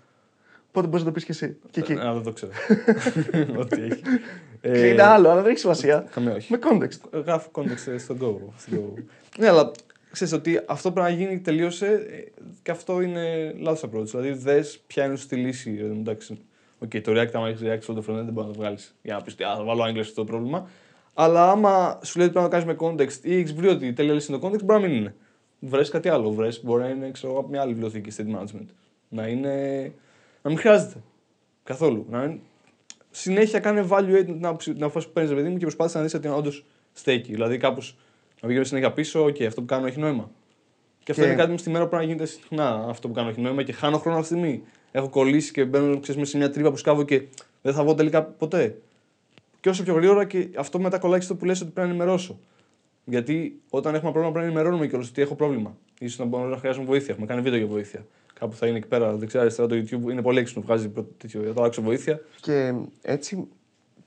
Πότε 0.75 0.87
μπορείς 0.87 1.05
να 1.05 1.07
το 1.07 1.11
πεις 1.11 1.25
και 1.25 1.31
εσύ. 1.31 1.57
Και 1.71 1.79
εκεί. 1.79 1.93
Α, 1.93 2.13
δεν 2.13 2.23
το 2.23 2.31
ξέρω. 2.31 2.51
Ό,τι 3.61 3.81
έχει. 3.81 4.01
Και 4.61 4.87
είναι 4.87 5.03
άλλο, 5.03 5.29
αλλά 5.29 5.41
δεν 5.41 5.51
έχει 5.51 5.59
σημασία. 5.59 6.07
Καμία 6.11 6.33
όχι. 6.33 6.51
Με 6.51 6.59
context. 6.69 7.21
Γράφω 7.23 7.49
context 7.53 7.95
στο 7.97 8.15
Go. 8.21 8.53
στο 8.57 8.71
Go. 8.71 9.03
ναι, 9.39 9.47
αλλά 9.47 9.71
ξέρεις 10.11 10.33
ότι 10.33 10.61
αυτό 10.65 10.91
πρέπει 10.91 11.11
να 11.11 11.15
γίνει, 11.15 11.39
τελείωσε 11.39 11.87
ε, 11.87 12.41
και 12.61 12.71
αυτό 12.71 13.01
είναι 13.01 13.53
λάθος 13.59 13.89
approach. 13.89 14.05
Δηλαδή, 14.05 14.31
δες 14.31 14.79
ποια 14.87 15.05
είναι 15.05 15.15
στη 15.15 15.35
λύση. 15.35 15.77
ρε, 15.81 15.85
Εντάξει, 15.85 16.37
okay, 16.85 17.01
το 17.01 17.11
React, 17.11 17.31
άμα 17.33 17.47
έχεις 17.47 17.61
React 17.63 17.81
στο 17.81 17.93
frontend, 17.93 18.03
δεν 18.23 18.33
μπορείς 18.33 18.49
να 18.49 18.53
το 18.55 18.59
βγάλεις. 18.59 18.95
Για 19.01 19.13
να 19.15 19.21
πεις, 19.21 19.33
Α, 19.33 19.55
θα 19.55 19.63
βάλω 19.63 19.83
Angular 19.83 20.03
στο 20.05 20.23
πρόβλημα. 20.23 20.69
Αλλά 21.13 21.51
άμα 21.51 21.99
σου 22.03 22.17
λέει 22.17 22.27
ότι 22.27 22.37
πρέπει 22.37 22.53
να 22.53 22.59
το 22.59 22.65
κάνεις 22.65 22.65
με 22.65 22.75
context 22.79 23.25
ή 23.25 23.37
έχεις 23.37 23.53
βρει 23.53 23.67
ότι 23.67 23.87
η 23.87 23.93
τέλεια 23.93 24.13
λύση 24.13 24.31
είναι 24.31 24.41
το 24.41 24.47
context, 24.47 24.63
μπορεί 24.63 24.81
να 24.81 24.87
μην 24.87 24.97
είναι. 24.97 25.15
Βρει 25.59 25.89
κάτι 25.89 26.09
άλλο. 26.09 26.31
Βρες, 26.31 26.63
μπορεί 26.63 26.83
να 26.83 26.89
είναι 26.89 27.11
ξέρω, 27.11 27.31
εγώ, 27.31 27.41
από 27.41 27.49
μια 27.49 27.61
άλλη 27.61 27.73
βιβλιοθήκη 27.73 28.11
state 28.17 28.39
management. 28.39 28.65
Να 29.09 29.27
είναι. 29.27 29.91
Να 30.45 30.51
μην 30.51 30.59
χρειάζεται. 30.59 31.01
Καθόλου. 31.63 32.05
Να 32.09 32.23
είναι... 32.23 32.39
Συνέχεια 33.11 33.59
κάνε 33.59 33.85
evaluate 33.89 34.23
την 34.25 34.45
άποψη- 34.45 34.73
την 34.73 34.83
απόφαση 34.83 35.07
που 35.07 35.13
παίρνεις, 35.13 35.33
παιδί 35.33 35.49
μου, 35.49 35.53
και 35.57 35.61
προσπάθησες 35.61 35.97
να 35.99 36.05
δεις 36.05 36.13
ότι 36.13 36.27
όντως 36.27 36.65
στέκει. 36.93 37.31
Δηλαδή, 37.31 37.57
κάπως 37.57 37.97
να 38.41 38.47
πηγαίνει 38.47 38.65
συνέχεια 38.65 38.91
πίσω, 38.93 39.29
και 39.29 39.45
αυτό 39.45 39.61
που 39.61 39.67
κάνω 39.67 39.87
έχει 39.87 39.99
νόημα. 39.99 40.31
Και 41.03 41.11
αυτό 41.11 41.23
Και- 41.23 41.29
είναι 41.29 41.37
κάτι 41.39 41.51
που 41.51 41.57
στη 41.57 41.69
μέρα 41.69 41.83
που 41.83 41.89
πρέπει 41.89 42.05
να 42.05 42.11
γίνεται 42.11 42.29
συχνά. 42.29 42.85
Αυτό 42.89 43.07
που 43.07 43.13
κάνω 43.13 43.29
έχει 43.29 43.41
νόημα 43.41 43.63
και 43.63 43.71
χάνω 43.71 43.97
χρόνο 43.97 44.17
αυτή 44.17 44.33
τη 44.33 44.39
στιγμή. 44.39 44.63
Έχω 44.91 45.09
κολλήσει 45.09 45.51
και 45.51 45.65
μπαίνω 45.65 45.99
ξέρεις, 45.99 46.19
μέσα 46.19 46.31
σε 46.31 46.37
μια 46.37 46.49
τρύπα 46.49 46.69
που 46.69 46.77
σκάβω 46.77 47.03
και 47.03 47.23
δεν 47.61 47.73
θα 47.73 47.83
βγω 47.83 47.95
τελικά 47.95 48.23
ποτέ. 48.23 48.77
Και 49.59 49.69
όσο 49.69 49.83
πιο 49.83 49.93
γρήγορα 49.93 50.25
και 50.25 50.49
αυτό 50.57 50.79
μετά 50.79 50.97
κολλάει 50.99 51.21
στο 51.21 51.35
που 51.35 51.45
λες 51.45 51.61
ότι 51.61 51.71
πρέπει 51.71 51.87
να 51.87 51.93
ενημερώσω. 51.93 52.39
Γιατί 53.05 53.61
όταν 53.69 53.95
έχουμε 53.95 54.11
πρόβλημα 54.11 54.33
πρέπει 54.33 54.45
να 54.47 54.51
ενημερώνουμε 54.53 54.87
κιόλας 54.87 55.09
ότι 55.09 55.21
έχω 55.21 55.35
πρόβλημα. 55.35 55.77
σω 56.09 56.23
να 56.23 56.25
μπορούμε 56.29 56.49
να 56.49 56.57
χρειάζομαι 56.57 56.85
βοήθεια. 56.85 57.13
Έχουμε 57.13 57.25
κάνει 57.27 57.41
βίντεο 57.41 57.57
για 57.59 57.67
βοήθεια. 57.67 58.05
Κάπου 58.39 58.55
θα 58.55 58.67
είναι 58.67 58.77
εκεί 58.77 58.87
πέρα 58.87 59.15
δεξιά-αριστερά 59.15 59.67
το 59.67 59.75
YouTube. 59.75 60.11
Είναι 60.11 60.21
πολύ 60.21 60.39
έξυπνο. 60.39 60.63
Βγάζει 60.63 60.89
πρώτο 60.89 61.09
τέτοιο 61.17 61.41
για 61.41 61.53
το 61.53 61.63
άξιο 61.63 61.83
βοήθεια. 61.83 62.21
Και 62.41 62.73
έτσι 63.01 63.47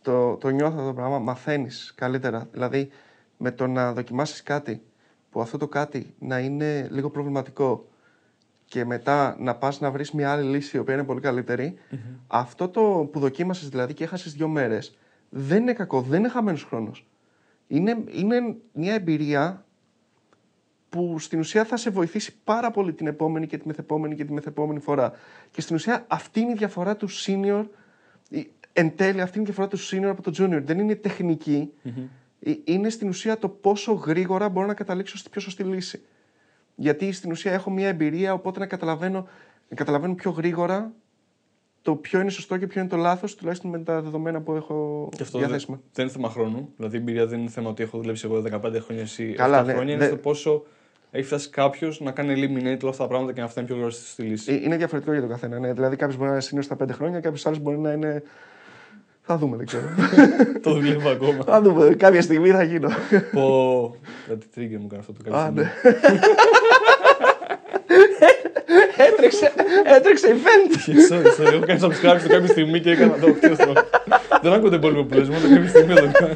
το, 0.02 0.36
το 0.36 0.48
νιώθω 0.48 0.74
αυτό 0.74 0.86
το 0.86 0.94
πράγμα, 0.94 1.18
μαθαίνεις 1.18 1.92
καλύτερα. 1.96 2.48
Δηλαδή 2.52 2.88
με 3.36 3.50
το 3.50 3.66
να 3.66 3.92
δοκιμάσεις 3.92 4.42
κάτι 4.42 4.82
που 5.30 5.40
αυτό 5.40 5.58
το 5.58 5.68
κάτι 5.68 6.14
να 6.18 6.38
είναι 6.38 6.88
λίγο 6.90 7.10
προβληματικό 7.10 7.88
και 8.64 8.84
μετά 8.84 9.36
να 9.38 9.54
πας 9.54 9.80
να 9.80 9.90
βρεις 9.90 10.12
μια 10.12 10.32
άλλη 10.32 10.48
λύση 10.48 10.76
η 10.76 10.80
οποία 10.80 10.94
είναι 10.94 11.04
πολύ 11.04 11.20
καλύτερη, 11.20 11.74
αυτό 12.26 12.68
το 12.68 13.08
που 13.12 13.18
δοκίμασες 13.18 13.68
δηλαδή 13.68 13.94
και 13.94 14.04
έχασες 14.04 14.32
δύο 14.32 14.48
μέρες 14.48 14.96
δεν 15.28 15.62
είναι 15.62 15.72
κακό, 15.72 16.00
δεν 16.00 16.18
είναι 16.18 16.28
χαμένος 16.28 16.64
χρόνος. 16.64 17.06
Είναι, 17.66 18.04
είναι 18.12 18.56
μια 18.72 18.94
εμπειρία 18.94 19.66
που 20.88 21.18
στην 21.18 21.38
ουσία 21.38 21.64
θα 21.64 21.76
σε 21.76 21.90
βοηθήσει 21.90 22.34
πάρα 22.44 22.70
πολύ 22.70 22.92
την 22.92 23.06
επόμενη 23.06 23.46
και 23.46 23.58
τη 23.58 23.66
μεθεπόμενη 23.66 24.14
και 24.14 24.24
τη 24.24 24.32
μεθεπόμενη 24.32 24.80
φορά. 24.80 25.12
Και 25.50 25.60
στην 25.60 25.76
ουσία 25.76 26.04
αυτή 26.08 26.40
είναι 26.40 26.50
η 26.50 26.54
διαφορά 26.54 26.96
του 26.96 27.08
senior, 27.10 27.64
η- 28.28 28.50
εν 28.72 28.96
τέλει 28.96 29.20
αυτή 29.20 29.38
είναι 29.38 29.48
η 29.48 29.52
διαφορά 29.52 29.68
του 29.68 29.78
senior 29.78 30.08
από 30.10 30.22
το 30.22 30.32
junior. 30.38 30.60
Δεν 30.64 30.78
είναι 30.78 30.94
τεχνική, 30.94 31.72
ε, 32.40 32.52
είναι 32.64 32.88
στην 32.88 33.08
ουσία 33.08 33.38
το 33.38 33.48
πόσο 33.48 33.92
γρήγορα 33.92 34.48
μπορώ 34.48 34.66
να 34.66 34.74
καταλήξω 34.74 35.16
στη 35.16 35.28
πιο 35.30 35.40
σωστή 35.40 35.62
λύση. 35.62 36.02
Γιατί 36.74 37.12
στην 37.12 37.30
ουσία 37.30 37.52
έχω 37.52 37.70
μια 37.70 37.88
εμπειρία, 37.88 38.32
οπότε 38.32 38.58
να 38.58 38.66
καταλαβαίνω, 38.66 39.28
να 39.68 39.76
καταλαβαίνω 39.76 40.14
πιο 40.14 40.30
γρήγορα 40.30 40.92
το 41.82 41.94
ποιο 41.96 42.20
είναι 42.20 42.30
σωστό 42.30 42.56
και 42.56 42.66
ποιο 42.66 42.80
είναι 42.80 42.88
το 42.90 42.96
λάθος, 42.96 43.34
τουλάχιστον 43.34 43.70
με 43.70 43.78
τα 43.78 44.02
δεδομένα 44.02 44.40
που 44.40 44.52
έχω 44.52 45.08
Και 45.16 45.22
αυτό 45.22 45.38
δεν, 45.38 45.46
διαθέσιμα. 45.48 45.80
δεν 45.92 46.04
είναι 46.04 46.14
θέμα 46.14 46.28
χρόνου. 46.30 46.72
Δηλαδή 46.76 46.96
η 46.96 46.98
εμπειρία 47.00 47.26
δεν 47.26 47.40
είναι 47.40 47.50
θέμα 47.50 47.68
ότι 47.70 47.82
έχω 47.82 47.98
δουλέψει 47.98 48.26
εγώ 48.26 48.42
15 48.42 48.80
χρόνια 48.80 49.02
εσύ 49.02 49.32
Καλά, 49.32 49.60
7 49.62 49.64
ναι, 49.66 49.72
χρόνια. 49.72 49.96
δε- 49.96 50.04
Είναι 50.04 50.12
στο 50.12 50.16
πόσο 50.22 50.64
έχει 51.10 51.26
φτάσει 51.26 51.50
κάποιος 51.50 52.00
να 52.00 52.10
κάνει 52.10 52.34
eliminate 52.36 52.78
όλα 52.82 52.90
αυτά 52.90 53.02
τα 53.02 53.08
πράγματα 53.08 53.32
και 53.32 53.40
να 53.40 53.48
φτάνει 53.48 53.66
πιο 53.66 53.74
γρήγορα 53.76 53.96
στη 54.06 54.22
λύση. 54.22 54.52
Ε, 54.52 54.60
Είναι 54.64 54.76
διαφορετικό 54.76 55.12
για 55.12 55.20
τον 55.20 55.30
καθένα. 55.30 55.58
Ναι. 55.58 55.72
Δηλαδή, 55.72 55.96
κάποιος 55.96 56.18
μπορεί 56.18 56.30
να 56.30 56.36
είναι 56.36 56.44
senior 56.50 56.62
στα 56.64 56.76
5 56.84 56.88
χρόνια, 56.92 57.20
κάποιος 57.20 57.46
άλλος 57.46 57.58
μπορεί 57.58 57.78
να 57.78 57.92
είναι. 57.92 58.22
Θα 59.22 59.36
δούμε, 59.38 59.56
δεν 59.56 59.66
ξέρω. 59.66 59.84
το 60.62 60.72
δουλεύω 60.74 61.08
ακόμα. 61.08 61.44
θα 61.44 61.60
δούμε. 61.62 61.94
Κάποια 61.94 62.22
στιγμή 62.22 62.50
θα 62.50 62.62
γίνω. 62.62 62.88
Πω. 63.32 63.96
Γιατί 64.26 64.46
trigger 64.56 64.78
μου 64.80 64.86
κάνει 64.86 65.00
αυτό 65.00 65.12
το 65.12 65.36
Α, 65.36 65.42
κάτι. 65.44 65.54
ναι. 65.54 65.72
έτρεξε, 69.06 69.52
έτρεξε 69.84 70.26
event. 70.36 70.76
Sorry, 71.10 71.40
sorry. 71.40 71.52
Έχω 71.52 71.64
κάνει 71.66 71.80
subscribe 71.82 72.16
σε 72.20 72.28
κάποια 72.28 72.46
στιγμή 72.46 72.80
και 72.80 72.90
έκανα 72.90 73.14
το 73.18 73.26
αυτό. 73.52 73.72
Δεν 74.42 74.52
ακούτε 74.52 74.78
πολύ 74.78 75.04
που 75.04 75.14
λες, 75.14 75.28
μόνο 75.28 75.48
κάποια 75.54 75.68
στιγμή 75.68 75.94
δεν 75.94 76.12
κάνω. 76.12 76.34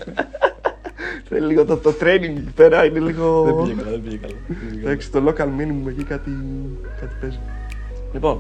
Θέλει 1.35 1.47
λίγο 1.47 1.65
το, 1.65 1.77
το 1.77 1.95
training 2.01 2.37
εκεί 2.37 2.53
πέρα 2.55 2.85
είναι 2.85 2.99
λίγο. 2.99 3.43
Δεν 3.43 3.55
πήγε 3.63 3.75
καλά, 3.83 3.91
δεν 3.91 4.03
πήγε 4.03 4.17
καλά. 4.17 4.35
Δεν 4.47 4.57
πήγε 4.59 4.71
καλά. 4.71 4.83
Εντάξει, 4.83 5.11
το 5.11 5.23
local 5.27 5.45
minimum 5.45 5.89
εκεί 5.89 6.05
κάτι, 6.05 6.31
κάτι 7.01 7.15
παίζει. 7.21 7.39
Λοιπόν, 8.13 8.39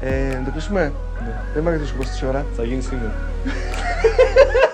ε, 0.00 0.36
να 0.38 0.44
το 0.44 0.50
κλείσουμε. 0.50 0.92
Ναι. 1.24 1.40
Δεν 1.52 1.62
είμαι 1.62 1.70
αρκετό 1.70 1.98
τόση 1.98 2.26
ώρα. 2.26 2.46
Θα 2.56 2.64
γίνει 2.64 2.82
σήμερα. 2.82 3.14